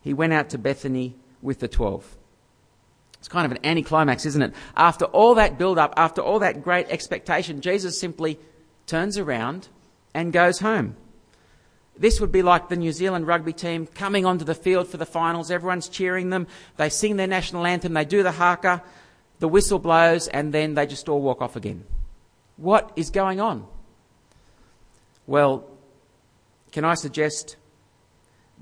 he 0.00 0.12
went 0.12 0.32
out 0.32 0.50
to 0.50 0.58
Bethany 0.58 1.16
with 1.40 1.60
the 1.60 1.68
twelve. 1.68 2.16
It's 3.18 3.28
kind 3.28 3.46
of 3.46 3.52
an 3.52 3.64
anticlimax, 3.64 4.26
isn't 4.26 4.42
it? 4.42 4.54
After 4.76 5.04
all 5.06 5.36
that 5.36 5.56
build 5.56 5.78
up, 5.78 5.94
after 5.96 6.20
all 6.20 6.40
that 6.40 6.62
great 6.62 6.88
expectation, 6.88 7.60
Jesus 7.60 7.98
simply 7.98 8.38
turns 8.86 9.16
around 9.16 9.68
and 10.12 10.32
goes 10.32 10.58
home. 10.58 10.96
This 11.96 12.20
would 12.20 12.32
be 12.32 12.42
like 12.42 12.68
the 12.68 12.76
New 12.76 12.90
Zealand 12.90 13.26
rugby 13.26 13.52
team 13.52 13.86
coming 13.86 14.26
onto 14.26 14.44
the 14.44 14.54
field 14.54 14.88
for 14.88 14.96
the 14.96 15.06
finals. 15.06 15.50
Everyone's 15.50 15.88
cheering 15.88 16.30
them. 16.30 16.46
They 16.78 16.88
sing 16.88 17.16
their 17.16 17.26
national 17.26 17.64
anthem. 17.66 17.92
They 17.92 18.04
do 18.04 18.22
the 18.22 18.32
haka. 18.32 18.82
The 19.38 19.48
whistle 19.48 19.78
blows 19.78 20.26
and 20.26 20.52
then 20.52 20.74
they 20.74 20.86
just 20.86 21.08
all 21.08 21.20
walk 21.20 21.42
off 21.42 21.54
again. 21.54 21.84
What 22.56 22.92
is 22.96 23.10
going 23.10 23.40
on? 23.40 23.66
Well, 25.26 25.68
can 26.72 26.84
I 26.84 26.94
suggest 26.94 27.56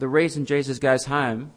the 0.01 0.09
reason 0.09 0.47
Jesus 0.47 0.79
goes 0.79 1.05
home 1.05 1.53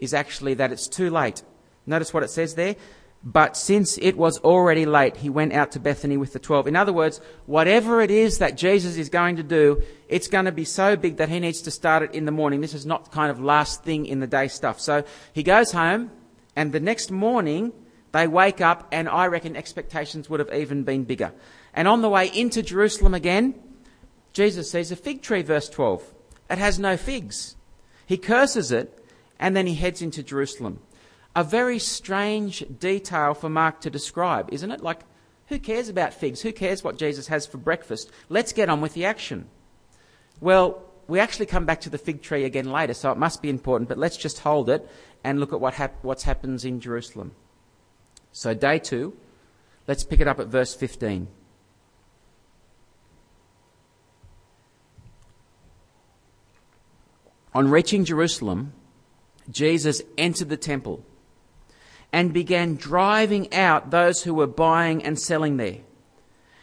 is 0.00 0.12
actually 0.12 0.54
that 0.54 0.72
it's 0.72 0.88
too 0.88 1.10
late. 1.10 1.42
Notice 1.86 2.12
what 2.12 2.22
it 2.22 2.30
says 2.30 2.54
there. 2.54 2.76
But 3.24 3.56
since 3.56 3.98
it 3.98 4.16
was 4.16 4.38
already 4.38 4.84
late, 4.84 5.18
he 5.18 5.30
went 5.30 5.52
out 5.52 5.70
to 5.72 5.80
Bethany 5.80 6.16
with 6.16 6.32
the 6.32 6.40
twelve. 6.40 6.66
In 6.66 6.74
other 6.74 6.92
words, 6.92 7.20
whatever 7.46 8.00
it 8.00 8.10
is 8.10 8.38
that 8.38 8.56
Jesus 8.56 8.96
is 8.96 9.08
going 9.08 9.36
to 9.36 9.44
do, 9.44 9.80
it's 10.08 10.26
going 10.26 10.46
to 10.46 10.52
be 10.52 10.64
so 10.64 10.96
big 10.96 11.18
that 11.18 11.28
he 11.28 11.38
needs 11.38 11.62
to 11.62 11.70
start 11.70 12.02
it 12.02 12.14
in 12.14 12.24
the 12.24 12.32
morning. 12.32 12.60
This 12.60 12.74
is 12.74 12.84
not 12.84 13.12
kind 13.12 13.30
of 13.30 13.40
last 13.40 13.84
thing 13.84 14.06
in 14.06 14.18
the 14.18 14.26
day 14.26 14.48
stuff. 14.48 14.80
So 14.80 15.04
he 15.32 15.44
goes 15.44 15.70
home, 15.70 16.10
and 16.56 16.72
the 16.72 16.80
next 16.80 17.12
morning, 17.12 17.72
they 18.10 18.26
wake 18.26 18.60
up, 18.60 18.88
and 18.90 19.08
I 19.08 19.26
reckon 19.26 19.54
expectations 19.54 20.28
would 20.28 20.40
have 20.40 20.52
even 20.52 20.82
been 20.82 21.04
bigger. 21.04 21.32
And 21.74 21.86
on 21.86 22.02
the 22.02 22.08
way 22.08 22.26
into 22.26 22.60
Jerusalem 22.60 23.14
again, 23.14 23.54
Jesus 24.32 24.72
sees 24.72 24.90
a 24.90 24.96
fig 24.96 25.22
tree, 25.22 25.42
verse 25.42 25.68
12. 25.68 26.12
It 26.50 26.58
has 26.58 26.78
no 26.80 26.96
figs. 26.96 27.54
He 28.06 28.16
curses 28.16 28.72
it, 28.72 29.04
and 29.38 29.56
then 29.56 29.66
he 29.66 29.74
heads 29.74 30.02
into 30.02 30.22
Jerusalem. 30.22 30.80
A 31.34 31.42
very 31.42 31.78
strange 31.78 32.64
detail 32.78 33.34
for 33.34 33.48
Mark 33.48 33.80
to 33.80 33.90
describe, 33.90 34.52
isn't 34.52 34.70
it? 34.70 34.82
Like, 34.82 35.00
who 35.46 35.58
cares 35.58 35.88
about 35.88 36.14
figs? 36.14 36.42
Who 36.42 36.52
cares 36.52 36.84
what 36.84 36.98
Jesus 36.98 37.26
has 37.28 37.46
for 37.46 37.58
breakfast? 37.58 38.10
Let's 38.28 38.52
get 38.52 38.68
on 38.68 38.80
with 38.80 38.94
the 38.94 39.04
action. 39.04 39.48
Well, 40.40 40.82
we 41.08 41.20
actually 41.20 41.46
come 41.46 41.66
back 41.66 41.80
to 41.82 41.90
the 41.90 41.98
fig 41.98 42.22
tree 42.22 42.44
again 42.44 42.70
later, 42.70 42.94
so 42.94 43.10
it 43.12 43.18
must 43.18 43.42
be 43.42 43.50
important, 43.50 43.88
but 43.88 43.98
let's 43.98 44.16
just 44.16 44.40
hold 44.40 44.70
it 44.70 44.88
and 45.24 45.40
look 45.40 45.52
at 45.52 45.60
what 45.60 45.74
hap- 45.74 46.02
what's 46.02 46.22
happens 46.22 46.64
in 46.64 46.80
Jerusalem. 46.80 47.32
So, 48.32 48.54
day 48.54 48.78
two, 48.78 49.16
let's 49.86 50.04
pick 50.04 50.20
it 50.20 50.28
up 50.28 50.40
at 50.40 50.46
verse 50.46 50.74
15. 50.74 51.28
On 57.54 57.70
reaching 57.70 58.04
Jerusalem, 58.04 58.72
Jesus 59.50 60.02
entered 60.16 60.48
the 60.48 60.56
temple 60.56 61.04
and 62.12 62.32
began 62.32 62.76
driving 62.76 63.52
out 63.52 63.90
those 63.90 64.22
who 64.22 64.34
were 64.34 64.46
buying 64.46 65.04
and 65.04 65.18
selling 65.18 65.56
there. 65.56 65.78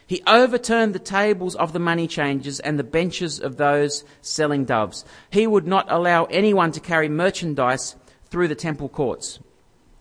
He 0.05 0.24
overturned 0.25 0.96
the 0.96 1.00
tables 1.00 1.55
of 1.55 1.72
the 1.72 1.79
money 1.79 2.08
changers 2.08 2.60
and 2.60 2.79
the 2.79 2.84
benches 2.84 3.39
of 3.39 3.58
those 3.58 4.03
selling 4.22 4.65
doves. 4.65 5.05
He 5.29 5.46
would 5.46 5.67
not 5.67 5.86
allow 5.91 6.25
anyone 6.25 6.72
to 6.72 6.79
carry 6.79 7.10
merchandise 7.10 7.96
through 8.25 8.48
the 8.48 8.55
temple 8.55 8.89
courts. 8.89 9.39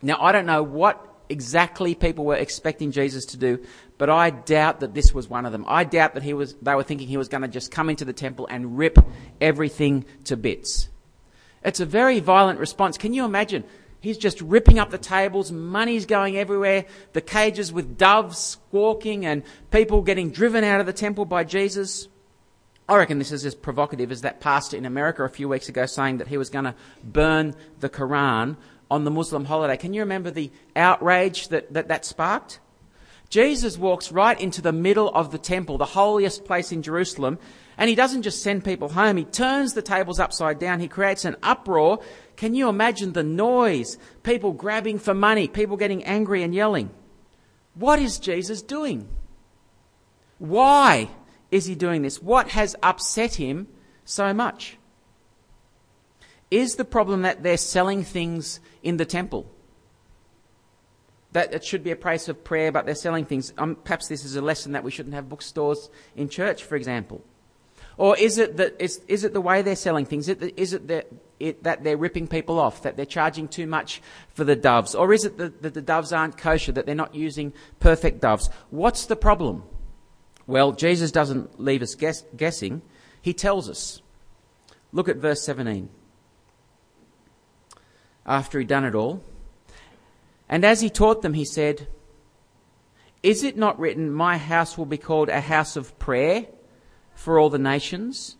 Now, 0.01 0.17
I 0.19 0.33
don't 0.33 0.47
know 0.47 0.63
what 0.63 1.08
exactly 1.29 1.95
people 1.95 2.25
were 2.25 2.37
expecting 2.37 2.91
Jesus 2.91 3.25
to 3.27 3.37
do, 3.37 3.65
but 3.97 4.11
I 4.11 4.31
doubt 4.31 4.81
that 4.81 4.95
this 4.95 5.13
was 5.13 5.29
one 5.29 5.47
of 5.47 5.53
them. 5.53 5.65
I 5.69 5.85
doubt 5.85 6.15
that 6.15 6.23
he 6.23 6.35
was, 6.35 6.55
they 6.63 6.75
were 6.75 6.83
thinking 6.83 7.09
he 7.09 7.17
was 7.17 7.29
going 7.29 7.43
to 7.43 7.49
just 7.49 7.71
come 7.71 7.91
into 7.91 8.05
the 8.05 8.13
temple 8.13 8.47
and 8.51 8.79
rip 8.79 8.99
everything 9.41 10.05
to 10.25 10.37
bits. 10.37 10.89
It's 11.65 11.81
a 11.81 11.87
very 11.87 12.21
violent 12.21 12.61
response. 12.61 12.97
Can 12.97 13.15
you 13.15 13.25
imagine? 13.25 13.65
He's 14.01 14.19
just 14.19 14.41
ripping 14.41 14.79
up 14.79 14.91
the 14.91 14.99
tables, 14.99 15.51
money's 15.51 16.07
going 16.07 16.37
everywhere, 16.37 16.85
the 17.15 17.21
cages 17.21 17.73
with 17.73 17.99
doves 17.99 18.39
squawking, 18.39 19.27
and 19.27 19.43
people 19.73 20.03
getting 20.03 20.31
driven 20.31 20.63
out 20.63 20.79
of 20.79 20.87
the 20.87 20.93
temple 20.93 21.25
by 21.25 21.43
Jesus. 21.43 22.07
I 22.89 22.97
reckon 22.97 23.19
this 23.19 23.33
is 23.33 23.45
as 23.45 23.55
provocative 23.55 24.13
as 24.13 24.23
that 24.23 24.41
pastor 24.41 24.77
in 24.77 24.87
America 24.87 25.25
a 25.25 25.29
few 25.29 25.49
weeks 25.49 25.69
ago 25.69 25.85
saying 25.85 26.19
that 26.19 26.29
he 26.29 26.39
was 26.39 26.49
going 26.49 26.65
to 26.65 26.75
burn 27.03 27.55
the 27.81 27.91
Quran 27.91 28.57
on 28.91 29.05
the 29.05 29.11
Muslim 29.11 29.45
holiday. 29.45 29.77
Can 29.77 29.95
you 29.95 30.01
remember 30.01 30.31
the 30.31 30.51
outrage 30.77 31.49
that 31.49 31.73
that, 31.73 31.89
that 31.89 32.05
sparked? 32.05 32.61
Jesus 33.29 33.77
walks 33.77 34.11
right 34.11 34.41
into 34.41 34.63
the 34.63 34.73
middle 34.73 35.11
of 35.11 35.31
the 35.31 35.39
temple, 35.39 35.77
the 35.77 35.85
holiest 35.85 36.47
place 36.47 36.73
in 36.73 36.83
Jerusalem, 36.83 37.39
and 37.77 37.91
he 37.91 37.95
doesn't 37.95 38.23
just 38.23 38.43
send 38.43 38.65
people 38.65 38.89
home, 38.89 39.19
he 39.19 39.25
turns 39.25 39.75
the 39.75 39.83
tables 39.83 40.19
upside 40.19 40.59
down, 40.59 40.81
he 40.81 40.89
creates 40.89 41.27
an 41.27 41.37
uproar. 41.43 42.01
Can 42.37 42.55
you 42.55 42.69
imagine 42.69 43.13
the 43.13 43.23
noise? 43.23 43.99
People 44.23 44.53
grabbing 44.53 44.99
for 44.99 45.13
money, 45.13 45.47
people 45.47 45.77
getting 45.77 46.05
angry 46.05 46.43
and 46.43 46.55
yelling. 46.55 46.91
What 47.75 47.99
is 47.99 48.19
Jesus 48.19 48.63
doing? 48.63 49.09
Why 50.39 51.11
is 51.51 51.67
he 51.67 51.75
doing 51.75 52.03
this? 52.03 52.23
What 52.23 52.49
has 52.51 52.77
upset 52.83 53.35
him 53.35 53.69
so 54.05 54.33
much? 54.33 54.78
Is 56.51 56.77
the 56.77 56.85
problem 56.85 57.23
that 57.23 57.43
they're 57.43 57.57
selling 57.57 58.05
things 58.05 58.61
in 58.83 58.97
the 58.97 59.05
temple? 59.05 59.51
That 61.33 61.53
it 61.53 61.65
should 61.65 61.85
be 61.85 61.91
a 61.91 61.97
place 61.97 62.29
of 62.29 62.43
prayer, 62.43 62.73
but 62.73 62.87
they're 62.87 62.95
selling 62.95 63.27
things. 63.27 63.53
Um, 63.59 63.77
perhaps 63.77 64.09
this 64.09 64.25
is 64.25 64.37
a 64.37 64.41
lesson 64.41 64.73
that 64.73 64.83
we 64.83 64.91
shouldn't 64.91 65.15
have 65.15 65.29
bookstores 65.29 65.91
in 66.17 66.29
church, 66.29 66.65
for 66.65 66.77
example. 66.77 67.23
Or 67.99 68.17
is 68.17 68.39
it 68.39 68.57
that 68.57 68.77
is, 68.79 69.03
is 69.09 69.25
it 69.25 69.35
the 69.35 69.41
way 69.41 69.61
they're 69.61 69.77
selling 69.77 70.07
things? 70.07 70.29
Is 70.29 70.41
it, 70.41 70.55
it 70.57 70.89
that, 70.89 71.09
it, 71.41 71.63
that 71.65 71.85
they're 71.85 71.97
ripping 71.97 72.29
people 72.29 72.59
off? 72.59 72.83
That 72.83 72.97
they're 72.97 73.05
charging 73.05 73.49
too 73.49 73.67
much 73.67 74.01
for 74.31 74.45
the 74.45 74.57
doves? 74.57 74.95
Or 74.95 75.13
is 75.13 75.25
it 75.25 75.37
that, 75.39 75.63
that 75.63 75.75
the 75.75 75.83
doves 75.83 76.13
aren't 76.13 76.39
kosher? 76.39 76.73
That 76.73 76.87
they're 76.87 76.95
not 76.95 77.15
using 77.15 77.53
perfect 77.81 78.21
doves? 78.21 78.49
What's 78.71 79.07
the 79.07 79.17
problem? 79.17 79.65
Well, 80.47 80.73
Jesus 80.73 81.11
doesn't 81.11 81.61
leave 81.61 81.83
us 81.83 81.95
guess, 81.95 82.25
guessing. 82.37 82.83
He 83.21 83.35
tells 83.35 83.69
us. 83.69 84.01
Look 84.93 85.09
at 85.09 85.17
verse 85.17 85.43
17. 85.45 85.91
After 88.29 88.61
he'd 88.61 88.69
done 88.69 88.85
it 88.85 88.95
all, 88.95 89.25
and 90.49 90.65
as 90.65 90.81
he 90.81 90.91
taught 90.91 91.23
them, 91.23 91.35
he 91.35 91.45
said, 91.45 91.89
Is 93.25 93.43
it 93.43 93.57
not 93.57 93.81
written, 93.81 94.13
My 94.13 94.37
house 94.37 94.79
will 94.79 94.87
be 94.87 94.99
called 94.99 95.29
a 95.29 95.41
house 95.41 95.75
of 95.75 95.99
prayer? 95.99 96.47
for 97.19 97.39
all 97.39 97.51
the 97.51 97.59
nations, 97.59 98.37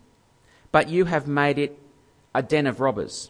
but 0.71 0.87
you 0.87 1.03
have 1.03 1.27
made 1.27 1.57
it 1.57 1.77
a 2.33 2.41
den 2.41 2.65
of 2.65 2.79
robbers. 2.79 3.29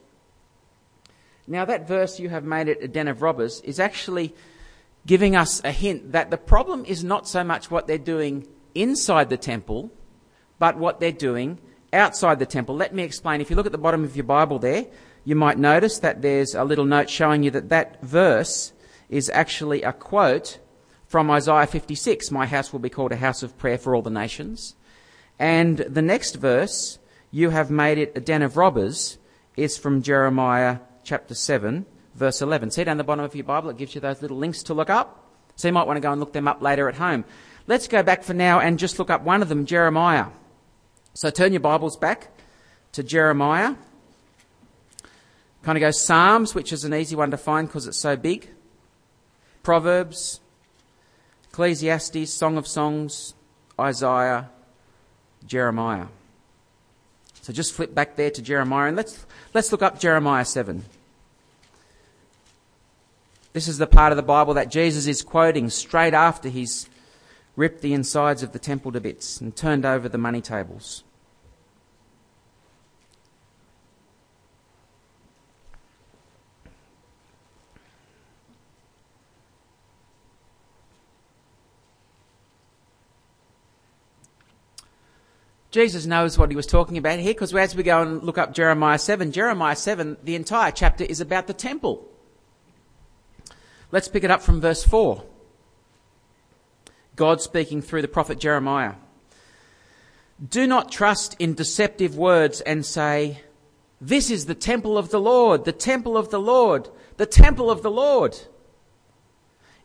Now, 1.47 1.65
that 1.65 1.87
verse, 1.87 2.19
you 2.19 2.29
have 2.29 2.43
made 2.43 2.67
it 2.67 2.83
a 2.83 2.87
den 2.87 3.07
of 3.07 3.23
robbers, 3.23 3.59
is 3.61 3.79
actually 3.79 4.35
giving 5.07 5.35
us 5.35 5.59
a 5.63 5.71
hint 5.71 6.11
that 6.11 6.29
the 6.29 6.37
problem 6.37 6.85
is 6.85 7.03
not 7.03 7.27
so 7.27 7.43
much 7.43 7.71
what 7.71 7.87
they're 7.87 7.97
doing 7.97 8.47
inside 8.75 9.29
the 9.29 9.37
temple, 9.37 9.89
but 10.59 10.77
what 10.77 10.99
they're 10.99 11.11
doing 11.11 11.57
outside 11.91 12.37
the 12.37 12.45
temple. 12.45 12.75
Let 12.75 12.93
me 12.93 13.01
explain. 13.01 13.41
If 13.41 13.49
you 13.49 13.55
look 13.55 13.65
at 13.65 13.71
the 13.71 13.79
bottom 13.79 14.03
of 14.03 14.15
your 14.15 14.25
Bible 14.25 14.59
there, 14.59 14.85
you 15.23 15.35
might 15.35 15.57
notice 15.57 15.99
that 15.99 16.21
there's 16.21 16.55
a 16.55 16.63
little 16.63 16.85
note 16.85 17.09
showing 17.09 17.43
you 17.43 17.51
that 17.51 17.69
that 17.69 18.01
verse 18.01 18.73
is 19.09 19.29
actually 19.33 19.83
a 19.83 19.93
quote 19.93 20.59
from 21.07 21.29
Isaiah 21.31 21.67
56 21.67 22.31
My 22.31 22.45
house 22.45 22.71
will 22.71 22.79
be 22.79 22.89
called 22.89 23.11
a 23.11 23.17
house 23.17 23.43
of 23.43 23.57
prayer 23.57 23.77
for 23.77 23.95
all 23.95 24.01
the 24.01 24.09
nations. 24.09 24.75
And 25.37 25.77
the 25.79 26.01
next 26.01 26.35
verse, 26.35 26.99
you 27.31 27.49
have 27.49 27.71
made 27.71 27.97
it 27.97 28.13
a 28.15 28.19
den 28.19 28.41
of 28.41 28.57
robbers, 28.57 29.17
is 29.55 29.77
from 29.77 30.01
Jeremiah 30.01 30.79
chapter 31.03 31.33
7, 31.33 31.85
verse 32.15 32.41
11. 32.41 32.71
See 32.71 32.83
down 32.83 32.97
the 32.97 33.03
bottom 33.03 33.25
of 33.25 33.35
your 33.35 33.45
Bible, 33.45 33.69
it 33.69 33.77
gives 33.77 33.95
you 33.95 34.01
those 34.01 34.21
little 34.21 34.37
links 34.37 34.63
to 34.63 34.73
look 34.73 34.89
up. 34.89 35.25
So 35.55 35.67
you 35.67 35.73
might 35.73 35.87
want 35.87 35.97
to 35.97 36.01
go 36.01 36.11
and 36.11 36.19
look 36.19 36.33
them 36.33 36.47
up 36.47 36.61
later 36.61 36.87
at 36.87 36.95
home. 36.95 37.25
Let's 37.67 37.87
go 37.87 38.03
back 38.03 38.23
for 38.23 38.33
now 38.33 38.59
and 38.59 38.79
just 38.79 38.99
look 38.99 39.09
up 39.09 39.23
one 39.23 39.41
of 39.41 39.49
them, 39.49 39.65
Jeremiah. 39.65 40.27
So 41.13 41.29
turn 41.29 41.53
your 41.53 41.59
Bibles 41.59 41.97
back 41.97 42.31
to 42.93 43.03
Jeremiah. 43.03 43.75
Kind 45.63 45.77
of 45.77 45.81
go 45.81 45.91
Psalms, 45.91 46.55
which 46.55 46.71
is 46.71 46.83
an 46.83 46.93
easy 46.93 47.15
one 47.15 47.31
to 47.31 47.37
find 47.37 47.67
because 47.67 47.87
it's 47.87 47.97
so 47.97 48.15
big. 48.15 48.49
Proverbs, 49.61 50.39
Ecclesiastes, 51.49 52.31
Song 52.31 52.57
of 52.57 52.67
Songs, 52.67 53.33
Isaiah, 53.79 54.49
Jeremiah. 55.45 56.07
So 57.41 57.53
just 57.53 57.73
flip 57.73 57.93
back 57.93 58.15
there 58.15 58.31
to 58.31 58.41
Jeremiah 58.41 58.87
and 58.87 58.97
let's, 58.97 59.25
let's 59.53 59.71
look 59.71 59.81
up 59.81 59.99
Jeremiah 59.99 60.45
7. 60.45 60.85
This 63.51 63.67
is 63.67 63.77
the 63.77 63.87
part 63.87 64.11
of 64.11 64.17
the 64.17 64.23
Bible 64.23 64.53
that 64.53 64.69
Jesus 64.69 65.07
is 65.07 65.23
quoting 65.23 65.69
straight 65.69 66.13
after 66.13 66.49
he's 66.49 66.87
ripped 67.55 67.81
the 67.81 67.93
insides 67.93 68.43
of 68.43 68.51
the 68.51 68.59
temple 68.59 68.91
to 68.91 69.01
bits 69.01 69.41
and 69.41 69.55
turned 69.55 69.85
over 69.85 70.07
the 70.07 70.17
money 70.17 70.41
tables. 70.41 71.03
Jesus 85.71 86.05
knows 86.05 86.37
what 86.37 86.49
he 86.49 86.55
was 86.55 86.65
talking 86.65 86.97
about 86.97 87.19
here 87.19 87.33
because 87.33 87.53
as 87.53 87.75
we 87.75 87.83
go 87.83 88.01
and 88.01 88.23
look 88.23 88.37
up 88.37 88.53
Jeremiah 88.53 88.97
7, 88.97 89.31
Jeremiah 89.31 89.75
7, 89.75 90.17
the 90.23 90.35
entire 90.35 90.71
chapter 90.71 91.03
is 91.03 91.21
about 91.21 91.45
the 91.45 91.53
temple. 91.53 92.07
Let's 93.91 94.07
pick 94.07 94.23
it 94.23 94.31
up 94.31 94.41
from 94.41 94.61
verse 94.61 94.83
4. 94.83 95.23
God 97.15 97.41
speaking 97.41 97.81
through 97.81 98.01
the 98.01 98.07
prophet 98.07 98.39
Jeremiah. 98.39 98.93
Do 100.47 100.65
not 100.65 100.91
trust 100.91 101.35
in 101.37 101.53
deceptive 101.53 102.15
words 102.17 102.61
and 102.61 102.85
say, 102.85 103.41
This 103.99 104.31
is 104.31 104.45
the 104.45 104.55
temple 104.55 104.97
of 104.97 105.09
the 105.09 105.19
Lord, 105.19 105.65
the 105.65 105.71
temple 105.71 106.17
of 106.17 106.29
the 106.29 106.39
Lord, 106.39 106.87
the 107.17 107.25
temple 107.25 107.69
of 107.69 107.83
the 107.83 107.91
Lord. 107.91 108.39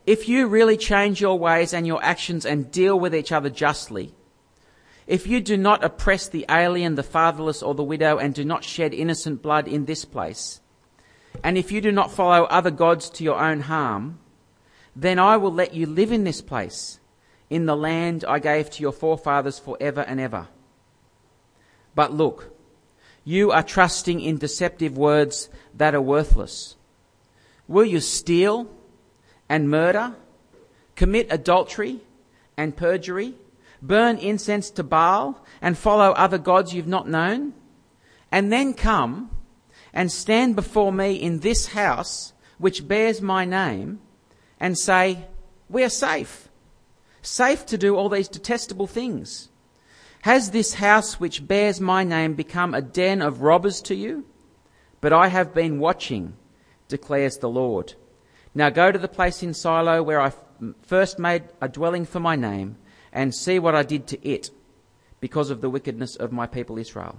If 0.05 0.29
you 0.29 0.47
really 0.47 0.77
change 0.77 1.19
your 1.19 1.37
ways 1.37 1.73
and 1.73 1.85
your 1.85 2.01
actions 2.03 2.45
and 2.45 2.71
deal 2.71 2.97
with 2.99 3.13
each 3.13 3.31
other 3.31 3.49
justly, 3.49 4.13
if 5.07 5.27
you 5.27 5.39
do 5.39 5.57
not 5.57 5.83
oppress 5.83 6.27
the 6.27 6.45
alien, 6.49 6.95
the 6.95 7.03
fatherless, 7.03 7.61
or 7.61 7.75
the 7.75 7.83
widow, 7.83 8.17
and 8.17 8.33
do 8.33 8.43
not 8.43 8.63
shed 8.63 8.93
innocent 8.93 9.41
blood 9.41 9.67
in 9.67 9.85
this 9.85 10.05
place, 10.05 10.61
and 11.43 11.57
if 11.57 11.71
you 11.71 11.81
do 11.81 11.91
not 11.91 12.11
follow 12.11 12.45
other 12.45 12.71
gods 12.71 13.09
to 13.11 13.23
your 13.23 13.39
own 13.39 13.61
harm, 13.61 14.19
then 14.95 15.19
I 15.19 15.37
will 15.37 15.53
let 15.53 15.73
you 15.73 15.85
live 15.85 16.11
in 16.11 16.23
this 16.23 16.41
place, 16.41 16.99
in 17.49 17.65
the 17.65 17.75
land 17.75 18.25
I 18.27 18.39
gave 18.39 18.69
to 18.71 18.81
your 18.81 18.93
forefathers 18.93 19.59
forever 19.59 20.01
and 20.01 20.19
ever. 20.19 20.47
But 21.93 22.13
look, 22.13 22.55
you 23.23 23.51
are 23.51 23.63
trusting 23.63 24.21
in 24.21 24.37
deceptive 24.37 24.97
words 24.97 25.49
that 25.73 25.95
are 25.95 26.01
worthless. 26.01 26.75
Will 27.67 27.85
you 27.85 27.99
steal 27.99 28.69
and 29.49 29.69
murder, 29.69 30.15
commit 30.95 31.27
adultery 31.29 32.01
and 32.57 32.75
perjury? 32.75 33.35
Burn 33.87 34.17
incense 34.17 34.71
to 34.71 34.83
Baal, 34.83 35.45
and 35.61 35.77
follow 35.77 36.11
other 36.13 36.39
gods 36.39 36.73
you've 36.73 36.87
not 36.87 37.07
known, 37.07 37.53
and 38.31 38.51
then 38.51 38.73
come 38.73 39.29
and 39.93 40.11
stand 40.11 40.55
before 40.55 40.91
me 40.91 41.13
in 41.13 41.39
this 41.39 41.67
house 41.67 42.33
which 42.57 42.87
bears 42.87 43.21
my 43.21 43.45
name 43.45 43.99
and 44.59 44.77
say, 44.77 45.27
We 45.69 45.83
are 45.83 45.89
safe, 45.89 46.49
safe 47.21 47.65
to 47.67 47.77
do 47.77 47.95
all 47.95 48.09
these 48.09 48.27
detestable 48.27 48.87
things. 48.87 49.49
Has 50.21 50.49
this 50.49 50.75
house 50.75 51.19
which 51.19 51.47
bears 51.47 51.79
my 51.79 52.03
name 52.03 52.33
become 52.33 52.73
a 52.73 52.81
den 52.81 53.21
of 53.21 53.41
robbers 53.41 53.81
to 53.83 53.93
you? 53.93 54.25
But 54.99 55.13
I 55.13 55.27
have 55.27 55.53
been 55.53 55.77
watching, 55.77 56.33
declares 56.87 57.37
the 57.37 57.49
Lord. 57.49 57.93
Now 58.55 58.71
go 58.71 58.91
to 58.91 58.97
the 58.97 59.07
place 59.07 59.43
in 59.43 59.53
Shiloh 59.53 60.01
where 60.01 60.19
I 60.19 60.31
first 60.81 61.19
made 61.19 61.43
a 61.61 61.69
dwelling 61.69 62.05
for 62.05 62.19
my 62.19 62.35
name 62.35 62.77
and 63.15 63.33
see 63.33 63.57
what 63.57 63.73
I 63.73 63.81
did 63.81 64.05
to 64.07 64.27
it 64.27 64.51
because 65.21 65.49
of 65.49 65.61
the 65.61 65.69
wickedness 65.69 66.17
of 66.17 66.31
my 66.31 66.45
people 66.45 66.77
Israel. 66.77 67.17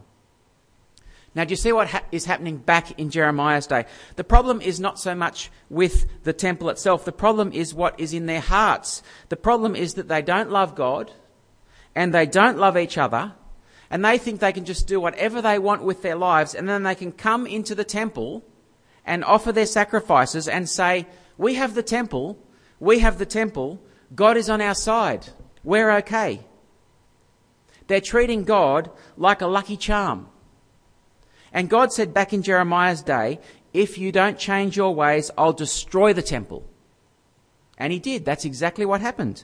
Now, 1.34 1.44
do 1.44 1.50
you 1.50 1.56
see 1.56 1.72
what 1.72 1.88
ha- 1.88 2.04
is 2.12 2.26
happening 2.26 2.58
back 2.58 2.98
in 2.98 3.10
Jeremiah's 3.10 3.66
day? 3.66 3.86
The 4.14 4.24
problem 4.24 4.60
is 4.60 4.78
not 4.78 4.98
so 4.98 5.14
much 5.14 5.50
with 5.68 6.06
the 6.22 6.32
temple 6.32 6.68
itself. 6.70 7.04
The 7.04 7.12
problem 7.12 7.52
is 7.52 7.74
what 7.74 7.98
is 7.98 8.14
in 8.14 8.26
their 8.26 8.40
hearts. 8.40 9.02
The 9.30 9.36
problem 9.36 9.74
is 9.74 9.94
that 9.94 10.08
they 10.08 10.22
don't 10.22 10.50
love 10.50 10.74
God 10.74 11.10
and 11.94 12.14
they 12.14 12.26
don't 12.26 12.58
love 12.58 12.76
each 12.76 12.96
other 12.96 13.32
and 13.90 14.04
they 14.04 14.18
think 14.18 14.40
they 14.40 14.52
can 14.52 14.64
just 14.64 14.86
do 14.86 15.00
whatever 15.00 15.42
they 15.42 15.58
want 15.58 15.82
with 15.82 16.02
their 16.02 16.16
lives 16.16 16.54
and 16.54 16.68
then 16.68 16.82
they 16.82 16.94
can 16.94 17.12
come 17.12 17.46
into 17.46 17.74
the 17.74 17.84
temple 17.84 18.44
and 19.04 19.24
offer 19.24 19.52
their 19.52 19.66
sacrifices 19.66 20.46
and 20.46 20.68
say, 20.68 21.06
we 21.38 21.54
have 21.54 21.74
the 21.74 21.82
temple, 21.82 22.38
we 22.80 22.98
have 23.00 23.18
the 23.18 23.26
temple, 23.26 23.80
God 24.14 24.36
is 24.36 24.48
on 24.48 24.60
our 24.60 24.74
side 24.74 25.28
we're 25.66 25.90
okay. 25.98 26.40
They're 27.88 28.00
treating 28.00 28.44
God 28.44 28.88
like 29.16 29.42
a 29.42 29.48
lucky 29.48 29.76
charm. 29.76 30.28
And 31.52 31.68
God 31.68 31.92
said 31.92 32.14
back 32.14 32.32
in 32.32 32.42
Jeremiah's 32.42 33.02
day, 33.02 33.40
if 33.74 33.98
you 33.98 34.12
don't 34.12 34.38
change 34.38 34.76
your 34.76 34.94
ways, 34.94 35.30
I'll 35.36 35.52
destroy 35.52 36.12
the 36.12 36.22
temple. 36.22 36.64
And 37.76 37.92
he 37.92 37.98
did. 37.98 38.24
That's 38.24 38.44
exactly 38.44 38.86
what 38.86 39.00
happened. 39.00 39.42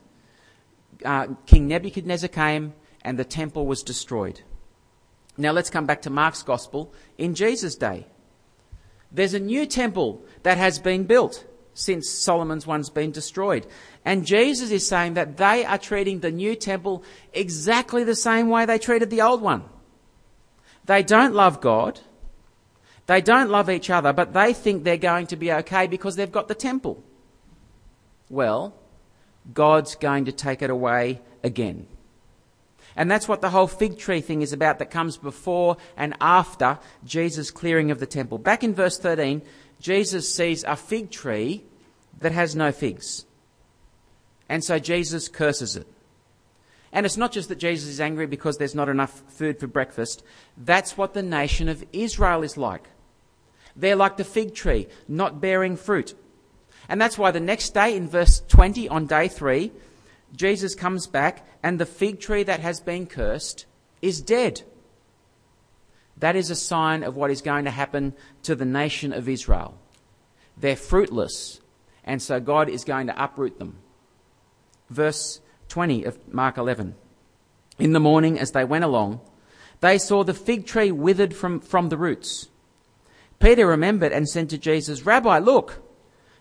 Uh, 1.05 1.27
King 1.47 1.67
Nebuchadnezzar 1.67 2.29
came 2.29 2.75
and 3.03 3.19
the 3.19 3.25
temple 3.25 3.67
was 3.67 3.83
destroyed. 3.83 4.43
Now 5.37 5.51
let's 5.51 5.71
come 5.71 5.87
back 5.87 6.03
to 6.03 6.11
Mark's 6.11 6.45
gospel 6.45 6.95
in 7.19 7.35
Jesus' 7.35 7.75
day. 7.75 8.07
There's 9.11 9.35
a 9.35 9.41
new 9.41 9.67
temple 9.67 10.25
that 10.45 10.57
has 10.57 10.79
been 10.79 11.03
built 11.03 11.45
since 11.75 12.09
Solomon's 12.09 12.67
one's 12.67 12.91
been 12.91 13.13
destroyed. 13.13 13.67
And 14.05 14.27
Jesus 14.27 14.71
is 14.71 14.87
saying 14.87 15.15
that 15.15 15.37
they 15.37 15.65
are 15.65 15.79
treating 15.79 16.21
the 16.21 16.31
new 16.31 16.55
temple 16.55 17.05
exactly 17.33 18.05
the 18.05 18.17
same 18.17 18.49
way 18.49 18.67
they 18.67 18.79
treated 18.79 19.11
the 19.11 19.23
old 19.23 19.41
one. 19.41 19.65
They 20.85 21.03
don't 21.03 21.35
love 21.35 21.61
God. 21.61 22.01
They 23.07 23.21
don't 23.21 23.51
love 23.51 23.71
each 23.71 23.91
other, 23.91 24.13
but 24.13 24.33
they 24.33 24.53
think 24.53 24.85
they're 24.85 24.97
going 24.97 25.27
to 25.29 25.37
be 25.37 25.53
okay 25.53 25.87
because 25.87 26.17
they've 26.17 26.31
got 26.31 26.49
the 26.49 26.55
temple. 26.55 27.03
Well, 28.29 28.75
God's 29.53 29.95
going 29.97 30.27
to 30.27 30.33
take 30.33 30.63
it 30.63 30.71
away 30.71 31.21
again. 31.43 31.87
And 32.97 33.11
that's 33.11 33.29
what 33.29 33.41
the 33.41 33.51
whole 33.51 33.67
fig 33.67 33.99
tree 33.99 34.21
thing 34.21 34.43
is 34.43 34.53
about 34.53 34.79
that 34.79 34.91
comes 34.91 35.17
before 35.17 35.77
and 35.97 36.15
after 36.21 36.79
Jesus' 37.05 37.51
clearing 37.51 37.91
of 37.91 38.01
the 38.01 38.07
temple. 38.07 38.39
Back 38.39 38.63
in 38.63 38.75
verse 38.75 38.99
13, 38.99 39.43
Jesus 39.81 40.33
sees 40.33 40.65
a 40.65 40.77
fig 40.77 41.11
tree 41.11 41.65
that 42.21 42.33
has 42.33 42.55
no 42.55 42.71
figs. 42.73 43.25
And 44.49 44.63
so 44.63 44.79
Jesus 44.79 45.29
curses 45.29 45.77
it. 45.77 45.87
And 46.93 47.07
it's 47.07 47.17
not 47.17 47.33
just 47.33 47.49
that 47.49 47.59
Jesus 47.59 47.89
is 47.89 48.01
angry 48.01 48.27
because 48.27 48.59
there's 48.59 48.75
not 48.75 48.91
enough 48.91 49.23
food 49.29 49.59
for 49.59 49.67
breakfast. 49.67 50.23
That's 50.59 50.99
what 50.99 51.15
the 51.15 51.23
nation 51.23 51.69
of 51.69 51.85
Israel 51.93 52.43
is 52.43 52.59
like. 52.59 52.87
They're 53.75 53.97
like 53.97 54.19
the 54.19 54.25
fig 54.25 54.55
tree, 54.55 54.89
not 55.09 55.41
bearing 55.41 55.77
fruit. 55.77 56.15
And 56.91 57.01
that's 57.01 57.17
why 57.17 57.31
the 57.31 57.41
next 57.41 57.73
day, 57.73 57.97
in 57.97 58.09
verse 58.09 58.43
20, 58.49 58.89
on 58.91 59.07
day 59.07 59.29
3, 59.29 59.73
Jesus 60.35 60.75
comes 60.75 61.07
back 61.07 61.47
and 61.63 61.79
the 61.79 61.87
fig 61.87 62.21
tree 62.21 62.43
that 62.43 62.61
has 62.61 62.81
been 62.81 63.07
cursed 63.07 63.67
is 64.01 64.21
dead. 64.21 64.63
That 66.17 66.37
is 66.37 66.51
a 66.51 66.57
sign 66.57 67.03
of 67.03 67.17
what 67.17 67.31
is 67.31 67.43
going 67.43 67.65
to 67.65 67.71
happen 67.71 68.15
to 68.45 68.55
the 68.55 68.65
nation 68.65 69.13
of 69.13 69.29
Israel. 69.29 69.79
They're 70.57 70.77
fruitless, 70.77 71.61
and 72.05 72.21
so 72.21 72.41
God 72.41 72.69
is 72.69 72.85
going 72.85 73.07
to 73.09 73.23
uproot 73.23 73.59
them 73.59 73.79
verse 74.93 75.41
20 75.69 76.05
of 76.05 76.33
Mark 76.33 76.59
11. 76.59 76.95
In 77.79 77.93
the 77.93 78.01
morning, 78.01 78.39
as 78.39 78.53
they 78.53 78.65
went 78.65 78.85
along, 78.85 79.21
they 79.81 79.99
saw 79.99 80.23
the 80.23 80.35
fig 80.35 80.67
tree 80.67 80.93
withered 80.93 81.35
from, 81.35 81.61
from 81.61 81.89
the 81.89 81.97
roots. 81.97 82.49
Peter 83.41 83.67
remembered 83.67 84.13
and 84.13 84.29
said 84.29 84.49
to 84.51 84.59
Jesus, 84.59 85.05
Rabbi, 85.05 85.39
look, 85.39 85.83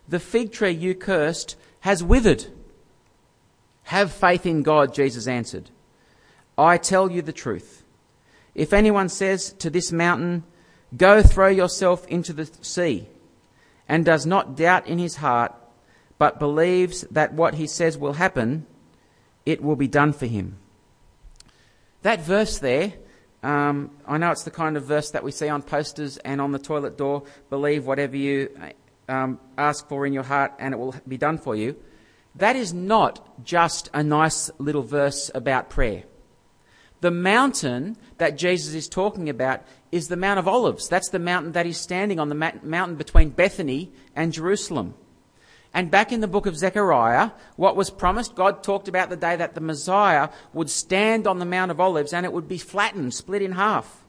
the 0.07 0.19
fig 0.19 0.51
tree 0.51 0.71
you 0.71 0.93
cursed 0.93 1.55
has 1.81 2.03
withered. 2.03 2.45
Have 3.83 4.11
faith 4.11 4.45
in 4.45 4.63
God, 4.63 4.93
Jesus 4.93 5.27
answered. 5.27 5.69
I 6.57 6.77
tell 6.77 7.11
you 7.11 7.21
the 7.21 7.33
truth. 7.33 7.83
If 8.53 8.73
anyone 8.73 9.09
says 9.09 9.53
to 9.53 9.69
this 9.69 9.91
mountain, 9.91 10.43
Go 10.95 11.21
throw 11.21 11.47
yourself 11.47 12.05
into 12.07 12.33
the 12.33 12.49
sea, 12.61 13.07
and 13.87 14.03
does 14.03 14.25
not 14.25 14.57
doubt 14.57 14.87
in 14.87 14.99
his 14.99 15.15
heart, 15.17 15.53
but 16.17 16.37
believes 16.37 17.01
that 17.11 17.33
what 17.33 17.55
he 17.55 17.65
says 17.65 17.97
will 17.97 18.13
happen, 18.13 18.65
it 19.45 19.63
will 19.63 19.77
be 19.77 19.87
done 19.87 20.11
for 20.11 20.25
him. 20.25 20.57
That 22.01 22.21
verse 22.21 22.59
there, 22.59 22.93
um, 23.41 23.91
I 24.05 24.17
know 24.17 24.31
it's 24.31 24.43
the 24.43 24.51
kind 24.51 24.75
of 24.75 24.85
verse 24.85 25.11
that 25.11 25.23
we 25.23 25.31
see 25.31 25.47
on 25.47 25.61
posters 25.61 26.17
and 26.17 26.41
on 26.41 26.51
the 26.51 26.59
toilet 26.59 26.97
door 26.97 27.23
believe 27.49 27.85
whatever 27.87 28.17
you 28.17 28.49
um, 29.07 29.39
ask 29.57 29.87
for 29.87 30.05
in 30.05 30.13
your 30.13 30.23
heart 30.23 30.53
and 30.59 30.73
it 30.73 30.77
will 30.77 30.95
be 31.07 31.17
done 31.17 31.37
for 31.37 31.55
you. 31.55 31.75
That 32.35 32.55
is 32.55 32.73
not 32.73 33.45
just 33.45 33.89
a 33.93 34.03
nice 34.03 34.49
little 34.57 34.83
verse 34.83 35.29
about 35.35 35.69
prayer. 35.69 36.03
The 37.01 37.11
mountain 37.11 37.97
that 38.19 38.37
Jesus 38.37 38.75
is 38.75 38.87
talking 38.87 39.27
about 39.27 39.63
is 39.91 40.07
the 40.07 40.15
Mount 40.15 40.39
of 40.39 40.47
Olives. 40.47 40.87
That's 40.87 41.09
the 41.09 41.19
mountain 41.19 41.53
that 41.53 41.65
he's 41.65 41.79
standing 41.79 42.19
on, 42.19 42.29
the 42.29 42.59
mountain 42.63 42.95
between 42.95 43.29
Bethany 43.29 43.91
and 44.15 44.31
Jerusalem. 44.31 44.93
And 45.73 45.89
back 45.89 46.11
in 46.11 46.19
the 46.19 46.27
book 46.27 46.45
of 46.45 46.57
Zechariah, 46.57 47.31
what 47.55 47.75
was 47.75 47.89
promised, 47.89 48.35
God 48.35 48.61
talked 48.61 48.87
about 48.87 49.09
the 49.09 49.15
day 49.15 49.35
that 49.35 49.55
the 49.55 49.61
Messiah 49.61 50.29
would 50.53 50.69
stand 50.69 51.27
on 51.27 51.39
the 51.39 51.45
Mount 51.45 51.71
of 51.71 51.79
Olives 51.79 52.13
and 52.13 52.25
it 52.25 52.33
would 52.33 52.47
be 52.47 52.57
flattened, 52.57 53.13
split 53.13 53.41
in 53.41 53.53
half. 53.53 54.03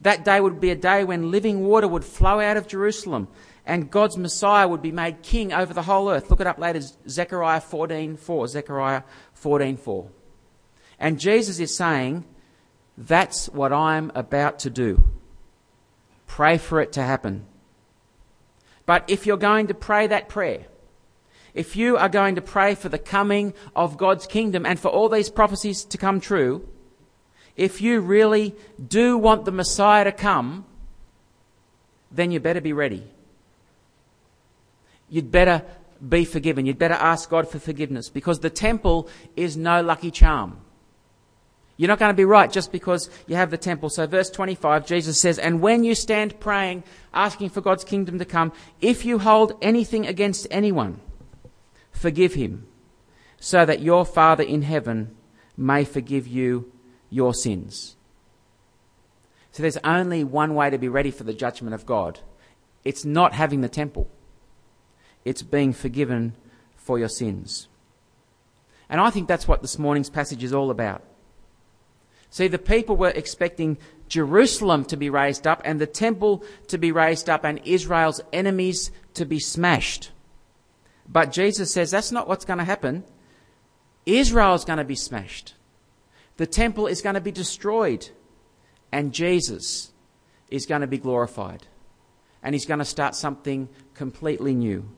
That 0.00 0.24
day 0.24 0.40
would 0.40 0.60
be 0.60 0.70
a 0.70 0.76
day 0.76 1.04
when 1.04 1.30
living 1.30 1.60
water 1.60 1.88
would 1.88 2.04
flow 2.04 2.40
out 2.40 2.56
of 2.56 2.66
Jerusalem 2.66 3.28
and 3.66 3.90
God's 3.90 4.16
Messiah 4.16 4.68
would 4.68 4.80
be 4.80 4.92
made 4.92 5.22
king 5.22 5.52
over 5.52 5.74
the 5.74 5.82
whole 5.82 6.08
earth. 6.08 6.30
Look 6.30 6.40
it 6.40 6.46
up 6.46 6.58
later, 6.58 6.80
Zechariah 7.08 7.60
14:4, 7.60 8.48
Zechariah 8.48 9.02
14:4. 9.34 10.08
And 10.98 11.18
Jesus 11.18 11.58
is 11.58 11.76
saying, 11.76 12.24
that's 12.96 13.48
what 13.50 13.72
I'm 13.72 14.10
about 14.14 14.60
to 14.60 14.70
do. 14.70 15.04
Pray 16.26 16.56
for 16.56 16.80
it 16.80 16.92
to 16.92 17.02
happen. 17.02 17.44
But 18.86 19.04
if 19.08 19.26
you're 19.26 19.36
going 19.36 19.66
to 19.66 19.74
pray 19.74 20.06
that 20.06 20.28
prayer, 20.28 20.66
if 21.52 21.76
you 21.76 21.96
are 21.96 22.08
going 22.08 22.36
to 22.36 22.40
pray 22.40 22.74
for 22.74 22.88
the 22.88 22.98
coming 22.98 23.52
of 23.74 23.98
God's 23.98 24.26
kingdom 24.26 24.64
and 24.64 24.78
for 24.78 24.88
all 24.88 25.08
these 25.08 25.28
prophecies 25.28 25.84
to 25.84 25.98
come 25.98 26.20
true, 26.20 26.68
if 27.56 27.80
you 27.80 28.00
really 28.00 28.54
do 28.86 29.18
want 29.18 29.44
the 29.44 29.52
Messiah 29.52 30.04
to 30.04 30.12
come, 30.12 30.64
then 32.10 32.30
you 32.30 32.40
better 32.40 32.60
be 32.60 32.72
ready. 32.72 33.10
You'd 35.08 35.30
better 35.30 35.62
be 36.06 36.24
forgiven. 36.24 36.66
You'd 36.66 36.78
better 36.78 36.94
ask 36.94 37.30
God 37.30 37.48
for 37.48 37.58
forgiveness 37.58 38.08
because 38.10 38.40
the 38.40 38.50
temple 38.50 39.08
is 39.34 39.56
no 39.56 39.82
lucky 39.82 40.10
charm. 40.10 40.60
You're 41.76 41.88
not 41.88 41.98
going 41.98 42.10
to 42.10 42.16
be 42.16 42.24
right 42.24 42.50
just 42.50 42.72
because 42.72 43.10
you 43.26 43.36
have 43.36 43.50
the 43.50 43.58
temple. 43.58 43.90
So, 43.90 44.06
verse 44.06 44.30
25, 44.30 44.86
Jesus 44.86 45.20
says, 45.20 45.38
And 45.38 45.60
when 45.60 45.84
you 45.84 45.94
stand 45.94 46.40
praying, 46.40 46.84
asking 47.12 47.50
for 47.50 47.60
God's 47.60 47.84
kingdom 47.84 48.18
to 48.18 48.24
come, 48.24 48.52
if 48.80 49.04
you 49.04 49.18
hold 49.18 49.58
anything 49.60 50.06
against 50.06 50.46
anyone, 50.50 51.00
forgive 51.92 52.32
him, 52.32 52.66
so 53.38 53.66
that 53.66 53.80
your 53.80 54.06
Father 54.06 54.42
in 54.42 54.62
heaven 54.62 55.14
may 55.54 55.84
forgive 55.84 56.26
you 56.26 56.72
your 57.10 57.34
sins. 57.34 57.96
So, 59.52 59.62
there's 59.62 59.76
only 59.78 60.24
one 60.24 60.54
way 60.54 60.70
to 60.70 60.78
be 60.78 60.88
ready 60.88 61.10
for 61.10 61.24
the 61.24 61.34
judgment 61.34 61.74
of 61.74 61.84
God 61.84 62.20
it's 62.86 63.04
not 63.04 63.32
having 63.32 63.62
the 63.62 63.68
temple, 63.68 64.08
it's 65.26 65.42
being 65.42 65.72
forgiven 65.72 66.36
for 66.76 67.00
your 67.00 67.08
sins. 67.08 67.66
And 68.88 69.00
I 69.00 69.10
think 69.10 69.26
that's 69.26 69.48
what 69.48 69.60
this 69.60 69.76
morning's 69.76 70.08
passage 70.08 70.44
is 70.44 70.54
all 70.54 70.70
about. 70.70 71.02
See, 72.30 72.46
the 72.46 72.60
people 72.60 72.96
were 72.96 73.08
expecting 73.08 73.76
Jerusalem 74.08 74.84
to 74.84 74.96
be 74.96 75.10
raised 75.10 75.44
up 75.44 75.62
and 75.64 75.80
the 75.80 75.86
temple 75.86 76.44
to 76.68 76.78
be 76.78 76.92
raised 76.92 77.28
up 77.28 77.44
and 77.44 77.60
Israel's 77.64 78.20
enemies 78.32 78.92
to 79.14 79.24
be 79.24 79.40
smashed. 79.40 80.12
But 81.08 81.32
Jesus 81.32 81.72
says 81.72 81.90
that's 81.90 82.12
not 82.12 82.28
what's 82.28 82.44
going 82.44 82.58
to 82.58 82.64
happen. 82.64 83.02
Israel's 84.06 84.64
going 84.64 84.78
to 84.78 84.84
be 84.84 84.94
smashed. 84.94 85.54
The 86.36 86.46
temple 86.46 86.86
is 86.86 87.02
going 87.02 87.14
to 87.14 87.20
be 87.20 87.32
destroyed. 87.32 88.10
And 88.92 89.12
Jesus 89.12 89.90
is 90.50 90.66
going 90.66 90.82
to 90.82 90.86
be 90.86 90.98
glorified. 90.98 91.66
And 92.44 92.54
he's 92.54 92.66
going 92.66 92.78
to 92.78 92.84
start 92.84 93.16
something 93.16 93.68
completely 93.94 94.54
new. 94.54 94.88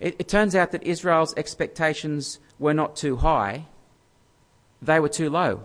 It, 0.00 0.16
it 0.18 0.28
turns 0.28 0.54
out 0.54 0.72
that 0.72 0.82
Israel's 0.82 1.34
expectations 1.36 2.38
were 2.58 2.74
not 2.74 2.96
too 2.96 3.16
high, 3.16 3.66
they 4.82 5.00
were 5.00 5.08
too 5.08 5.30
low. 5.30 5.64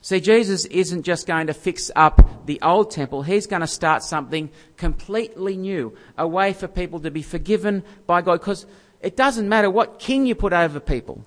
See, 0.00 0.20
Jesus 0.20 0.66
isn't 0.66 1.02
just 1.02 1.26
going 1.26 1.48
to 1.48 1.54
fix 1.54 1.90
up 1.96 2.46
the 2.46 2.60
old 2.62 2.90
temple, 2.90 3.22
he's 3.22 3.46
going 3.46 3.60
to 3.60 3.66
start 3.66 4.02
something 4.02 4.50
completely 4.76 5.56
new, 5.56 5.96
a 6.16 6.28
way 6.28 6.52
for 6.52 6.68
people 6.68 7.00
to 7.00 7.10
be 7.10 7.22
forgiven 7.22 7.82
by 8.06 8.22
God. 8.22 8.40
Because 8.40 8.66
it 9.00 9.16
doesn't 9.16 9.48
matter 9.48 9.70
what 9.70 9.98
king 9.98 10.26
you 10.26 10.34
put 10.34 10.52
over 10.52 10.78
people, 10.80 11.24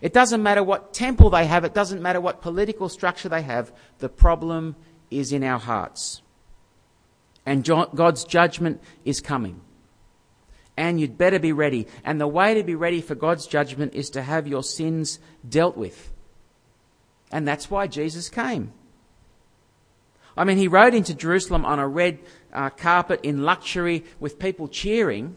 it 0.00 0.12
doesn't 0.12 0.42
matter 0.42 0.62
what 0.62 0.94
temple 0.94 1.30
they 1.30 1.46
have, 1.46 1.64
it 1.64 1.74
doesn't 1.74 2.02
matter 2.02 2.20
what 2.20 2.40
political 2.40 2.88
structure 2.88 3.28
they 3.28 3.42
have, 3.42 3.72
the 3.98 4.08
problem 4.08 4.76
is 5.10 5.32
in 5.32 5.42
our 5.42 5.58
hearts. 5.58 6.22
And 7.44 7.64
God's 7.64 8.24
judgment 8.24 8.80
is 9.04 9.20
coming. 9.20 9.60
And 10.80 10.98
you'd 10.98 11.18
better 11.18 11.38
be 11.38 11.52
ready. 11.52 11.86
And 12.04 12.18
the 12.18 12.26
way 12.26 12.54
to 12.54 12.62
be 12.62 12.74
ready 12.74 13.02
for 13.02 13.14
God's 13.14 13.46
judgment 13.46 13.92
is 13.92 14.08
to 14.10 14.22
have 14.22 14.48
your 14.48 14.62
sins 14.62 15.18
dealt 15.46 15.76
with. 15.76 16.10
And 17.30 17.46
that's 17.46 17.70
why 17.70 17.86
Jesus 17.86 18.30
came. 18.30 18.72
I 20.38 20.44
mean, 20.44 20.56
he 20.56 20.68
rode 20.68 20.94
into 20.94 21.14
Jerusalem 21.14 21.66
on 21.66 21.78
a 21.78 21.86
red 21.86 22.20
uh, 22.50 22.70
carpet 22.70 23.20
in 23.22 23.42
luxury 23.42 24.06
with 24.20 24.38
people 24.38 24.68
cheering, 24.68 25.36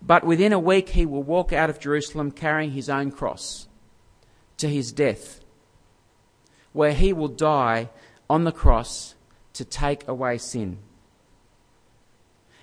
but 0.00 0.22
within 0.22 0.52
a 0.52 0.60
week 0.60 0.90
he 0.90 1.06
will 1.06 1.24
walk 1.24 1.52
out 1.52 1.68
of 1.68 1.80
Jerusalem 1.80 2.30
carrying 2.30 2.70
his 2.70 2.88
own 2.88 3.10
cross 3.10 3.66
to 4.58 4.68
his 4.68 4.92
death, 4.92 5.40
where 6.72 6.92
he 6.92 7.12
will 7.12 7.26
die 7.26 7.90
on 8.30 8.44
the 8.44 8.52
cross 8.52 9.16
to 9.54 9.64
take 9.64 10.06
away 10.06 10.38
sin. 10.38 10.78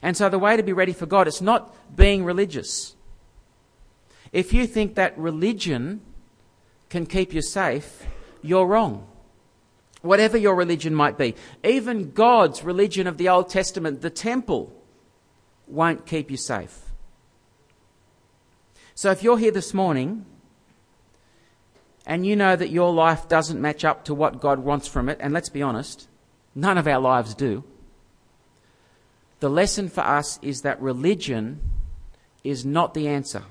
And 0.04 0.18
so 0.18 0.28
the 0.28 0.38
way 0.38 0.58
to 0.58 0.64
be 0.64 0.74
ready 0.74 0.92
for 0.92 1.06
God, 1.06 1.28
is 1.30 1.42
not 1.42 1.74
being 1.96 2.26
religious. 2.26 2.96
If 4.34 4.52
you 4.52 4.68
think 4.68 4.96
that 4.96 5.18
religion 5.18 6.02
can 6.90 7.06
keep 7.06 7.34
you 7.34 7.42
safe, 7.42 8.06
you're 8.42 8.68
wrong. 8.68 9.08
Whatever 10.02 10.38
your 10.38 10.56
religion 10.56 10.94
might 10.94 11.18
be, 11.18 11.36
even 11.64 12.12
God's 12.12 12.64
religion 12.64 13.08
of 13.08 13.18
the 13.18 13.30
Old 13.30 13.48
Testament, 13.48 14.02
the 14.02 14.10
temple, 14.10 14.74
won't 15.66 16.06
keep 16.06 16.30
you 16.30 16.36
safe. 16.36 16.78
So 18.96 19.10
if 19.10 19.24
you're 19.24 19.38
here 19.38 19.52
this 19.52 19.74
morning 19.74 20.26
and 22.06 22.26
you 22.26 22.36
know 22.36 22.58
that 22.58 22.70
your 22.70 22.92
life 22.92 23.30
doesn't 23.30 23.62
match 23.62 23.86
up 23.86 24.04
to 24.06 24.14
what 24.14 24.42
God 24.42 24.60
wants 24.60 24.90
from 24.90 25.08
it, 25.08 25.18
and 25.22 25.34
let's 25.34 25.48
be 25.48 25.62
honest, 25.62 26.10
none 26.54 26.78
of 26.78 26.90
our 26.90 27.00
lives 27.00 27.34
do, 27.34 27.64
the 29.44 29.50
lesson 29.50 29.90
for 29.90 30.00
us 30.00 30.40
is 30.42 30.62
that 30.62 30.82
religion 30.82 31.60
is 32.46 32.66
not 32.66 32.94
the 32.94 33.10
answer. 33.10 33.44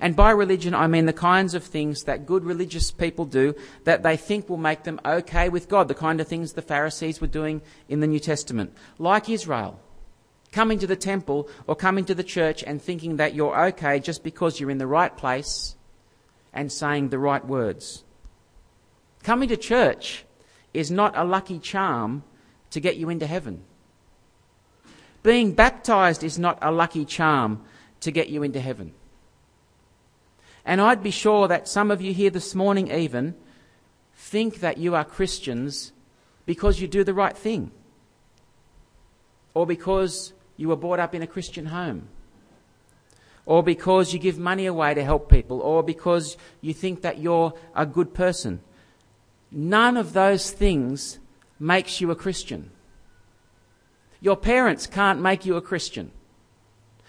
And 0.00 0.16
by 0.16 0.32
religion, 0.32 0.74
I 0.74 0.88
mean 0.88 1.06
the 1.06 1.12
kinds 1.12 1.54
of 1.54 1.62
things 1.62 2.02
that 2.02 2.26
good 2.26 2.44
religious 2.44 2.90
people 2.90 3.24
do 3.24 3.54
that 3.84 4.02
they 4.02 4.16
think 4.16 4.48
will 4.48 4.56
make 4.56 4.82
them 4.82 4.98
okay 5.06 5.50
with 5.50 5.68
God, 5.68 5.86
the 5.86 5.94
kind 5.94 6.20
of 6.20 6.26
things 6.26 6.54
the 6.54 6.62
Pharisees 6.62 7.20
were 7.20 7.28
doing 7.28 7.62
in 7.88 8.00
the 8.00 8.08
New 8.08 8.18
Testament. 8.18 8.74
Like 8.98 9.28
Israel, 9.28 9.78
coming 10.50 10.80
to 10.80 10.86
the 10.88 10.96
temple 10.96 11.48
or 11.68 11.76
coming 11.76 12.04
to 12.06 12.14
the 12.16 12.24
church 12.24 12.64
and 12.64 12.82
thinking 12.82 13.18
that 13.18 13.36
you're 13.36 13.66
okay 13.66 14.00
just 14.00 14.24
because 14.24 14.58
you're 14.58 14.68
in 14.68 14.78
the 14.78 14.86
right 14.88 15.16
place 15.16 15.76
and 16.52 16.72
saying 16.72 17.10
the 17.10 17.20
right 17.20 17.46
words. 17.46 18.02
Coming 19.22 19.48
to 19.50 19.56
church 19.56 20.24
is 20.74 20.90
not 20.90 21.16
a 21.16 21.22
lucky 21.22 21.60
charm 21.60 22.24
to 22.70 22.80
get 22.80 22.96
you 22.96 23.10
into 23.10 23.28
heaven. 23.28 23.62
Being 25.22 25.52
baptized 25.52 26.22
is 26.22 26.38
not 26.38 26.58
a 26.62 26.70
lucky 26.70 27.04
charm 27.04 27.64
to 28.00 28.10
get 28.10 28.28
you 28.28 28.42
into 28.42 28.60
heaven. 28.60 28.92
And 30.64 30.80
I'd 30.80 31.02
be 31.02 31.10
sure 31.10 31.48
that 31.48 31.66
some 31.66 31.90
of 31.90 32.00
you 32.02 32.12
here 32.12 32.30
this 32.30 32.54
morning, 32.54 32.90
even, 32.90 33.34
think 34.14 34.60
that 34.60 34.78
you 34.78 34.94
are 34.94 35.04
Christians 35.04 35.92
because 36.44 36.80
you 36.80 36.88
do 36.88 37.04
the 37.04 37.14
right 37.14 37.36
thing, 37.36 37.70
or 39.54 39.66
because 39.66 40.32
you 40.56 40.68
were 40.68 40.76
brought 40.76 40.98
up 40.98 41.14
in 41.14 41.22
a 41.22 41.26
Christian 41.26 41.66
home, 41.66 42.08
or 43.46 43.62
because 43.62 44.12
you 44.12 44.18
give 44.18 44.38
money 44.38 44.66
away 44.66 44.94
to 44.94 45.04
help 45.04 45.30
people, 45.30 45.60
or 45.60 45.82
because 45.82 46.36
you 46.60 46.74
think 46.74 47.02
that 47.02 47.18
you're 47.18 47.54
a 47.74 47.86
good 47.86 48.12
person. 48.12 48.60
None 49.50 49.96
of 49.96 50.12
those 50.12 50.50
things 50.50 51.18
makes 51.58 52.00
you 52.00 52.10
a 52.10 52.16
Christian. 52.16 52.70
Your 54.20 54.36
parents 54.36 54.86
can't 54.86 55.20
make 55.20 55.44
you 55.46 55.56
a 55.56 55.62
Christian. 55.62 56.10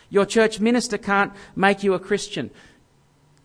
Your 0.09 0.25
church 0.25 0.59
minister 0.59 0.97
can't 0.97 1.33
make 1.55 1.83
you 1.83 1.93
a 1.93 1.99
Christian 1.99 2.51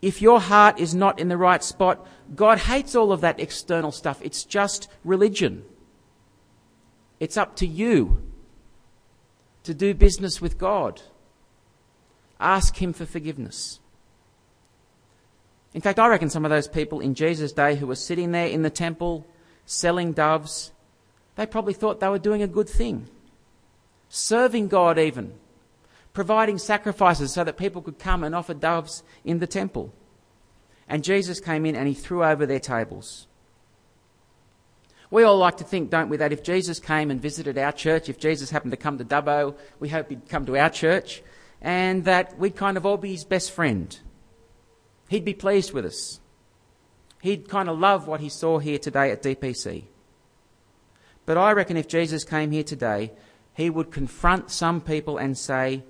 if 0.04 0.20
your 0.20 0.38
heart 0.38 0.78
is 0.78 0.94
not 0.94 1.18
in 1.18 1.28
the 1.28 1.36
right 1.38 1.64
spot, 1.64 2.06
God 2.34 2.58
hates 2.58 2.94
all 2.94 3.10
of 3.10 3.22
that 3.22 3.40
external 3.40 3.90
stuff. 3.90 4.20
It's 4.20 4.44
just 4.44 4.86
religion. 5.02 5.64
It's 7.18 7.38
up 7.38 7.56
to 7.56 7.66
you 7.66 8.22
to 9.62 9.72
do 9.72 9.94
business 9.94 10.42
with 10.42 10.58
God. 10.58 11.00
Ask 12.38 12.82
Him 12.82 12.92
for 12.92 13.06
forgiveness. 13.06 13.80
In 15.72 15.80
fact, 15.80 15.98
I 15.98 16.06
reckon 16.08 16.28
some 16.28 16.44
of 16.44 16.50
those 16.50 16.68
people 16.68 17.00
in 17.00 17.14
Jesus' 17.14 17.52
day 17.52 17.74
who 17.74 17.86
were 17.86 17.94
sitting 17.94 18.32
there 18.32 18.48
in 18.48 18.60
the 18.60 18.68
temple 18.68 19.26
selling 19.64 20.12
doves, 20.12 20.70
they 21.36 21.46
probably 21.46 21.72
thought 21.72 22.00
they 22.00 22.08
were 22.08 22.18
doing 22.18 22.42
a 22.42 22.46
good 22.46 22.68
thing. 22.68 23.08
Serving 24.16 24.68
God, 24.68 24.96
even 24.96 25.34
providing 26.12 26.56
sacrifices 26.56 27.32
so 27.32 27.42
that 27.42 27.56
people 27.56 27.82
could 27.82 27.98
come 27.98 28.22
and 28.22 28.32
offer 28.32 28.54
doves 28.54 29.02
in 29.24 29.40
the 29.40 29.46
temple. 29.48 29.92
And 30.88 31.02
Jesus 31.02 31.40
came 31.40 31.66
in 31.66 31.74
and 31.74 31.88
he 31.88 31.94
threw 31.94 32.22
over 32.22 32.46
their 32.46 32.60
tables. 32.60 33.26
We 35.10 35.24
all 35.24 35.36
like 35.36 35.56
to 35.56 35.64
think, 35.64 35.90
don't 35.90 36.10
we, 36.10 36.16
that 36.18 36.32
if 36.32 36.44
Jesus 36.44 36.78
came 36.78 37.10
and 37.10 37.20
visited 37.20 37.58
our 37.58 37.72
church, 37.72 38.08
if 38.08 38.20
Jesus 38.20 38.50
happened 38.50 38.70
to 38.70 38.76
come 38.76 38.98
to 38.98 39.04
Dubbo, 39.04 39.56
we 39.80 39.88
hope 39.88 40.10
he'd 40.10 40.28
come 40.28 40.46
to 40.46 40.56
our 40.58 40.70
church, 40.70 41.20
and 41.60 42.04
that 42.04 42.38
we'd 42.38 42.54
kind 42.54 42.76
of 42.76 42.86
all 42.86 42.96
be 42.96 43.10
his 43.10 43.24
best 43.24 43.50
friend. 43.50 43.98
He'd 45.08 45.24
be 45.24 45.34
pleased 45.34 45.72
with 45.72 45.86
us. 45.86 46.20
He'd 47.20 47.48
kind 47.48 47.68
of 47.68 47.80
love 47.80 48.06
what 48.06 48.20
he 48.20 48.28
saw 48.28 48.60
here 48.60 48.78
today 48.78 49.10
at 49.10 49.24
DPC. 49.24 49.86
But 51.26 51.36
I 51.36 51.50
reckon 51.50 51.76
if 51.76 51.88
Jesus 51.88 52.22
came 52.22 52.52
here 52.52 52.62
today, 52.62 53.10
he 53.54 53.70
would 53.70 53.90
confront 53.90 54.50
some 54.50 54.80
people 54.80 55.16
and 55.16 55.38
say, 55.38 55.84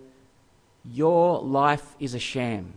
Your 0.85 1.41
life 1.41 1.97
is 1.99 2.15
a 2.15 2.19
sham. 2.19 2.75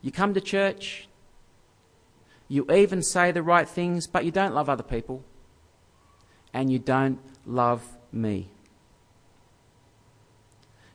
You 0.00 0.10
come 0.10 0.34
to 0.34 0.40
church, 0.40 1.08
you 2.48 2.66
even 2.70 3.02
say 3.02 3.30
the 3.30 3.42
right 3.42 3.68
things, 3.68 4.06
but 4.06 4.24
you 4.24 4.32
don't 4.32 4.54
love 4.54 4.68
other 4.68 4.82
people, 4.82 5.22
and 6.52 6.70
you 6.70 6.78
don't 6.78 7.20
love 7.46 7.96
me. 8.10 8.48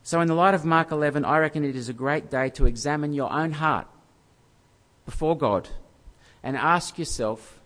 So, 0.03 0.21
in 0.21 0.27
the 0.27 0.35
light 0.35 0.53
of 0.53 0.65
Mark 0.65 0.91
11, 0.91 1.25
I 1.25 1.37
reckon 1.39 1.65
it 1.65 1.75
is 1.75 1.89
a 1.89 1.93
great 1.93 2.29
day 2.29 2.49
to 2.51 2.65
examine 2.65 3.13
your 3.13 3.31
own 3.31 3.53
heart 3.53 3.87
before 5.05 5.37
God 5.37 5.69
and 6.43 6.55
ask 6.55 6.97
yourself 6.97 7.59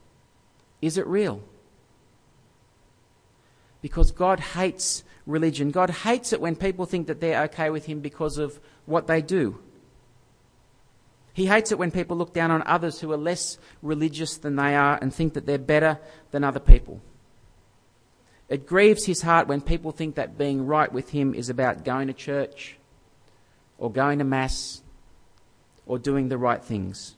is 0.81 0.97
it 0.97 1.05
real? 1.05 1.43
Because 3.81 4.11
God 4.11 4.39
hates 4.39 5.03
religion. 5.25 5.71
God 5.71 5.89
hates 5.89 6.33
it 6.33 6.41
when 6.41 6.55
people 6.55 6.85
think 6.85 7.07
that 7.07 7.19
they're 7.19 7.43
okay 7.43 7.69
with 7.69 7.85
Him 7.85 7.99
because 7.99 8.37
of 8.37 8.59
what 8.85 9.07
they 9.07 9.21
do. 9.21 9.59
He 11.33 11.45
hates 11.45 11.71
it 11.71 11.77
when 11.77 11.91
people 11.91 12.17
look 12.17 12.33
down 12.33 12.51
on 12.51 12.63
others 12.65 12.99
who 12.99 13.11
are 13.11 13.17
less 13.17 13.57
religious 13.81 14.37
than 14.37 14.57
they 14.57 14.75
are 14.75 14.99
and 15.01 15.13
think 15.13 15.33
that 15.33 15.45
they're 15.45 15.57
better 15.57 15.97
than 16.31 16.43
other 16.43 16.59
people. 16.59 17.01
It 18.49 18.67
grieves 18.67 19.05
his 19.05 19.21
heart 19.21 19.47
when 19.47 19.61
people 19.61 19.93
think 19.93 20.15
that 20.15 20.37
being 20.37 20.65
right 20.65 20.91
with 20.91 21.11
him 21.11 21.33
is 21.33 21.49
about 21.49 21.85
going 21.85 22.07
to 22.07 22.13
church 22.13 22.77
or 23.77 23.89
going 23.89 24.19
to 24.19 24.25
Mass 24.25 24.81
or 25.85 25.97
doing 25.97 26.27
the 26.27 26.37
right 26.37 26.61
things. 26.61 27.15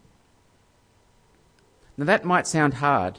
Now, 1.97 2.05
that 2.05 2.23
might 2.23 2.45
sound 2.45 2.75
hard, 2.75 3.17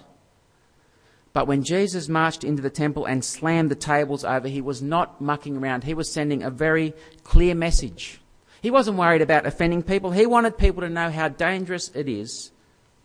but 1.35 1.47
when 1.47 1.63
Jesus 1.63 2.09
marched 2.09 2.43
into 2.43 2.63
the 2.63 2.71
temple 2.71 3.05
and 3.05 3.23
slammed 3.23 3.71
the 3.71 3.75
tables 3.75 4.25
over, 4.25 4.49
he 4.49 4.63
was 4.63 4.81
not 4.81 5.21
mucking 5.21 5.59
around. 5.59 5.85
He 5.85 5.93
was 5.93 6.11
sending 6.11 6.43
a 6.43 6.49
very 6.51 6.95
clear 7.25 7.55
message. 7.55 8.23
He 8.63 8.71
wasn't 8.71 8.97
worried 8.97 9.21
about 9.21 9.45
offending 9.45 9.83
people. 9.83 10.13
He 10.13 10.25
wanted 10.25 10.57
people 10.57 10.81
to 10.81 10.89
know 10.89 11.11
how 11.11 11.29
dangerous 11.29 11.91
it 11.95 12.09
is 12.09 12.53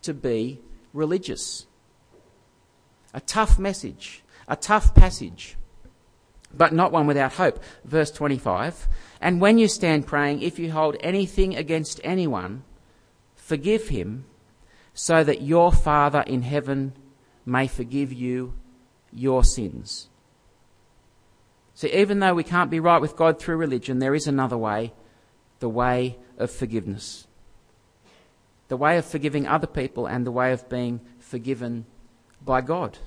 to 0.00 0.14
be 0.14 0.62
religious. 0.94 1.66
A 3.12 3.20
tough 3.20 3.58
message 3.58 4.22
a 4.50 4.56
tough 4.56 4.94
passage, 4.94 5.56
but 6.52 6.74
not 6.74 6.90
one 6.92 7.06
without 7.06 7.34
hope. 7.34 7.62
Verse 7.84 8.10
25 8.10 8.88
And 9.20 9.40
when 9.40 9.56
you 9.56 9.68
stand 9.68 10.06
praying, 10.06 10.42
if 10.42 10.58
you 10.58 10.72
hold 10.72 10.96
anything 11.00 11.56
against 11.56 12.00
anyone, 12.02 12.64
forgive 13.36 13.88
him, 13.88 14.26
so 14.92 15.22
that 15.22 15.40
your 15.40 15.72
Father 15.72 16.22
in 16.26 16.42
heaven 16.42 16.92
may 17.44 17.66
forgive 17.66 18.12
you 18.12 18.54
your 19.12 19.44
sins. 19.44 20.08
See, 21.74 21.92
even 21.92 22.20
though 22.20 22.34
we 22.34 22.44
can't 22.44 22.70
be 22.70 22.80
right 22.80 23.00
with 23.00 23.16
God 23.16 23.38
through 23.38 23.56
religion, 23.56 23.98
there 23.98 24.14
is 24.14 24.26
another 24.26 24.58
way 24.58 24.92
the 25.60 25.68
way 25.68 26.18
of 26.38 26.50
forgiveness. 26.50 27.26
The 28.68 28.76
way 28.76 28.98
of 28.98 29.04
forgiving 29.04 29.46
other 29.46 29.66
people 29.66 30.06
and 30.06 30.26
the 30.26 30.32
way 30.32 30.52
of 30.52 30.68
being 30.68 31.00
forgiven 31.18 31.86
by 32.44 32.60
God. 32.60 32.98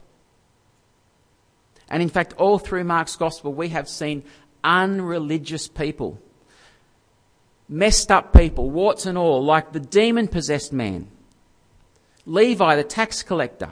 And 1.90 2.02
in 2.02 2.10
fact, 2.10 2.34
all 2.38 2.60
through 2.60 2.84
Mark's 2.84 3.16
gospel, 3.16 3.54
we 3.54 3.70
have 3.70 3.88
seen 3.88 4.24
unreligious 4.64 5.68
people, 5.68 6.20
messed 7.68 8.12
up 8.12 8.34
people, 8.34 8.70
warts 8.70 9.06
and 9.06 9.18
all, 9.18 9.44
like 9.44 9.74
the 9.74 9.80
demon 9.80 10.28
possessed 10.28 10.72
man, 10.72 11.10
Levi, 12.26 12.76
the 12.76 12.84
tax 12.84 13.22
collector, 13.22 13.70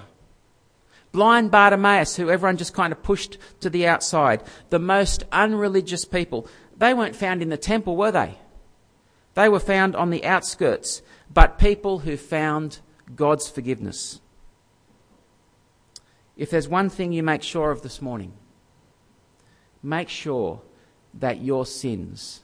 blind 1.12 1.52
Bartimaeus, 1.52 2.16
who 2.16 2.30
everyone 2.30 2.58
just 2.58 2.74
kind 2.74 2.92
of 2.92 3.04
pushed 3.04 3.38
to 3.60 3.70
the 3.70 3.88
outside, 3.88 4.44
the 4.70 4.80
most 4.80 5.24
unreligious 5.32 6.06
people. 6.06 6.48
They 6.78 6.94
weren't 6.94 7.16
found 7.16 7.42
in 7.42 7.50
the 7.50 7.58
temple, 7.58 7.96
were 7.96 8.12
they? 8.12 8.38
They 9.34 9.50
were 9.50 9.60
found 9.60 9.96
on 9.96 10.10
the 10.10 10.26
outskirts, 10.26 11.02
but 11.34 11.58
people 11.58 12.00
who 12.00 12.18
found 12.18 12.80
God's 13.16 13.50
forgiveness. 13.50 14.20
If 16.36 16.50
there's 16.50 16.68
one 16.68 16.90
thing 16.90 17.12
you 17.12 17.24
make 17.24 17.44
sure 17.44 17.72
of 17.72 17.82
this 17.82 18.02
morning, 18.02 18.34
make 19.84 20.10
sure 20.10 20.62
that 21.14 21.42
your 21.42 21.66
sins 21.66 22.42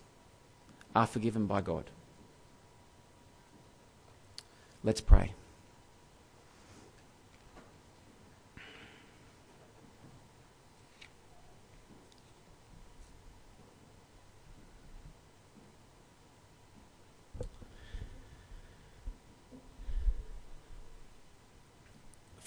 are 0.96 1.08
forgiven 1.08 1.46
by 1.46 1.62
God. 1.62 1.90
Let's 4.84 5.02
pray. 5.02 5.34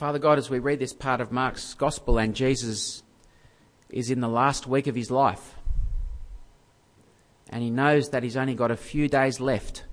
Father 0.00 0.18
God, 0.18 0.38
as 0.38 0.48
we 0.48 0.60
read 0.60 0.78
this 0.78 0.94
part 0.94 1.20
of 1.20 1.30
Mark's 1.30 1.74
gospel 1.74 2.16
and 2.16 2.34
Jesus 2.34 3.02
is 3.90 4.10
in 4.10 4.20
the 4.20 4.30
last 4.30 4.66
week 4.66 4.86
of 4.86 4.94
his 4.94 5.10
life, 5.10 5.56
and 7.50 7.62
he 7.62 7.68
knows 7.68 8.08
that 8.08 8.22
he's 8.22 8.34
only 8.34 8.54
got 8.54 8.70
a 8.70 8.78
few 8.78 9.10
days 9.10 9.40
left 9.40 9.84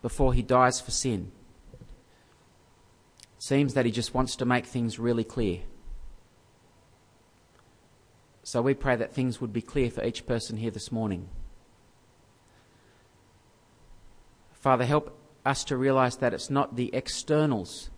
before 0.00 0.32
he 0.32 0.40
dies 0.40 0.80
for 0.80 0.90
sin. 0.90 1.32
It 1.74 3.42
seems 3.42 3.74
that 3.74 3.84
he 3.84 3.92
just 3.92 4.14
wants 4.14 4.36
to 4.36 4.46
make 4.46 4.64
things 4.64 4.98
really 4.98 5.22
clear. 5.22 5.58
So 8.44 8.62
we 8.62 8.72
pray 8.72 8.96
that 8.96 9.12
things 9.12 9.38
would 9.42 9.52
be 9.52 9.60
clear 9.60 9.90
for 9.90 10.02
each 10.02 10.24
person 10.24 10.56
here 10.56 10.70
this 10.70 10.90
morning. 10.90 11.28
Father, 14.54 14.86
help 14.86 15.14
us 15.44 15.62
to 15.64 15.76
realize 15.76 16.16
that 16.16 16.32
it's 16.32 16.48
not 16.48 16.76
the 16.76 16.88
externals 16.94 17.90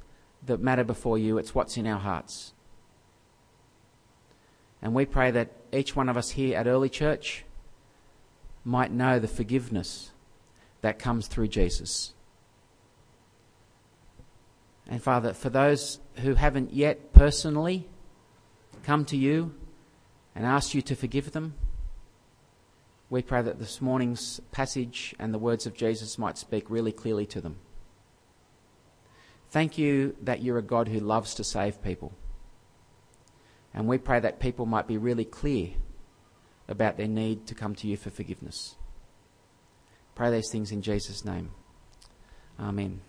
that 0.47 0.61
matter 0.61 0.85
before 0.85 1.19
you, 1.19 1.39
it's 1.39 1.55
what's 1.55 1.77
in 1.77 1.87
our 1.87 1.99
hearts. 1.99 2.53
And 4.83 4.95
we 4.95 5.07
pray 5.07 5.31
that 5.31 5.51
each 5.73 5.97
one 5.97 6.09
of 6.09 6.17
us 6.17 6.31
here 6.31 6.57
at 6.59 6.67
Early 6.67 6.91
Church 6.91 7.45
might 8.65 8.93
know 8.93 9.19
the 9.19 9.29
forgiveness 9.29 10.11
that 10.83 10.99
comes 10.99 11.27
through 11.27 11.49
Jesus. 11.49 12.13
And 14.87 15.03
Father, 15.03 15.33
for 15.33 15.49
those 15.49 16.01
who 16.17 16.35
haven't 16.35 16.73
yet 16.73 17.15
personally 17.15 17.87
come 18.83 19.07
to 19.07 19.17
you 19.17 19.55
and 20.35 20.45
asked 20.45 20.75
you 20.75 20.83
to 20.83 20.95
forgive 20.95 21.33
them, 21.33 21.55
we 23.09 23.23
pray 23.23 23.41
that 23.41 23.59
this 23.59 23.81
morning's 23.81 24.41
passage 24.53 25.15
and 25.19 25.33
the 25.33 25.39
words 25.39 25.67
of 25.67 25.75
Jesus 25.75 26.19
might 26.19 26.37
speak 26.37 26.69
really 26.69 26.93
clearly 26.93 27.27
to 27.27 27.41
them. 27.41 27.57
Thank 29.55 29.79
you 29.79 30.17
that 30.23 30.43
you're 30.43 30.59
a 30.59 30.63
God 30.63 30.89
who 30.89 30.99
loves 30.99 31.33
to 31.37 31.45
save 31.45 31.81
people. 31.81 32.13
And 33.73 33.87
we 33.87 33.99
pray 33.99 34.19
that 34.19 34.41
people 34.41 34.67
might 34.67 34.89
be 34.89 34.99
really 34.99 35.25
clear 35.25 35.69
about 36.67 36.97
their 36.97 37.07
need 37.07 37.47
to 37.47 37.55
come 37.55 37.77
to 37.77 37.87
you 37.87 37.97
for 37.97 38.11
forgiveness. 38.11 38.75
Pray 40.17 40.33
these 40.33 40.51
things 40.51 40.73
in 40.73 40.83
Jesus' 40.83 41.25
name. 41.25 41.53
Amen. 42.59 43.01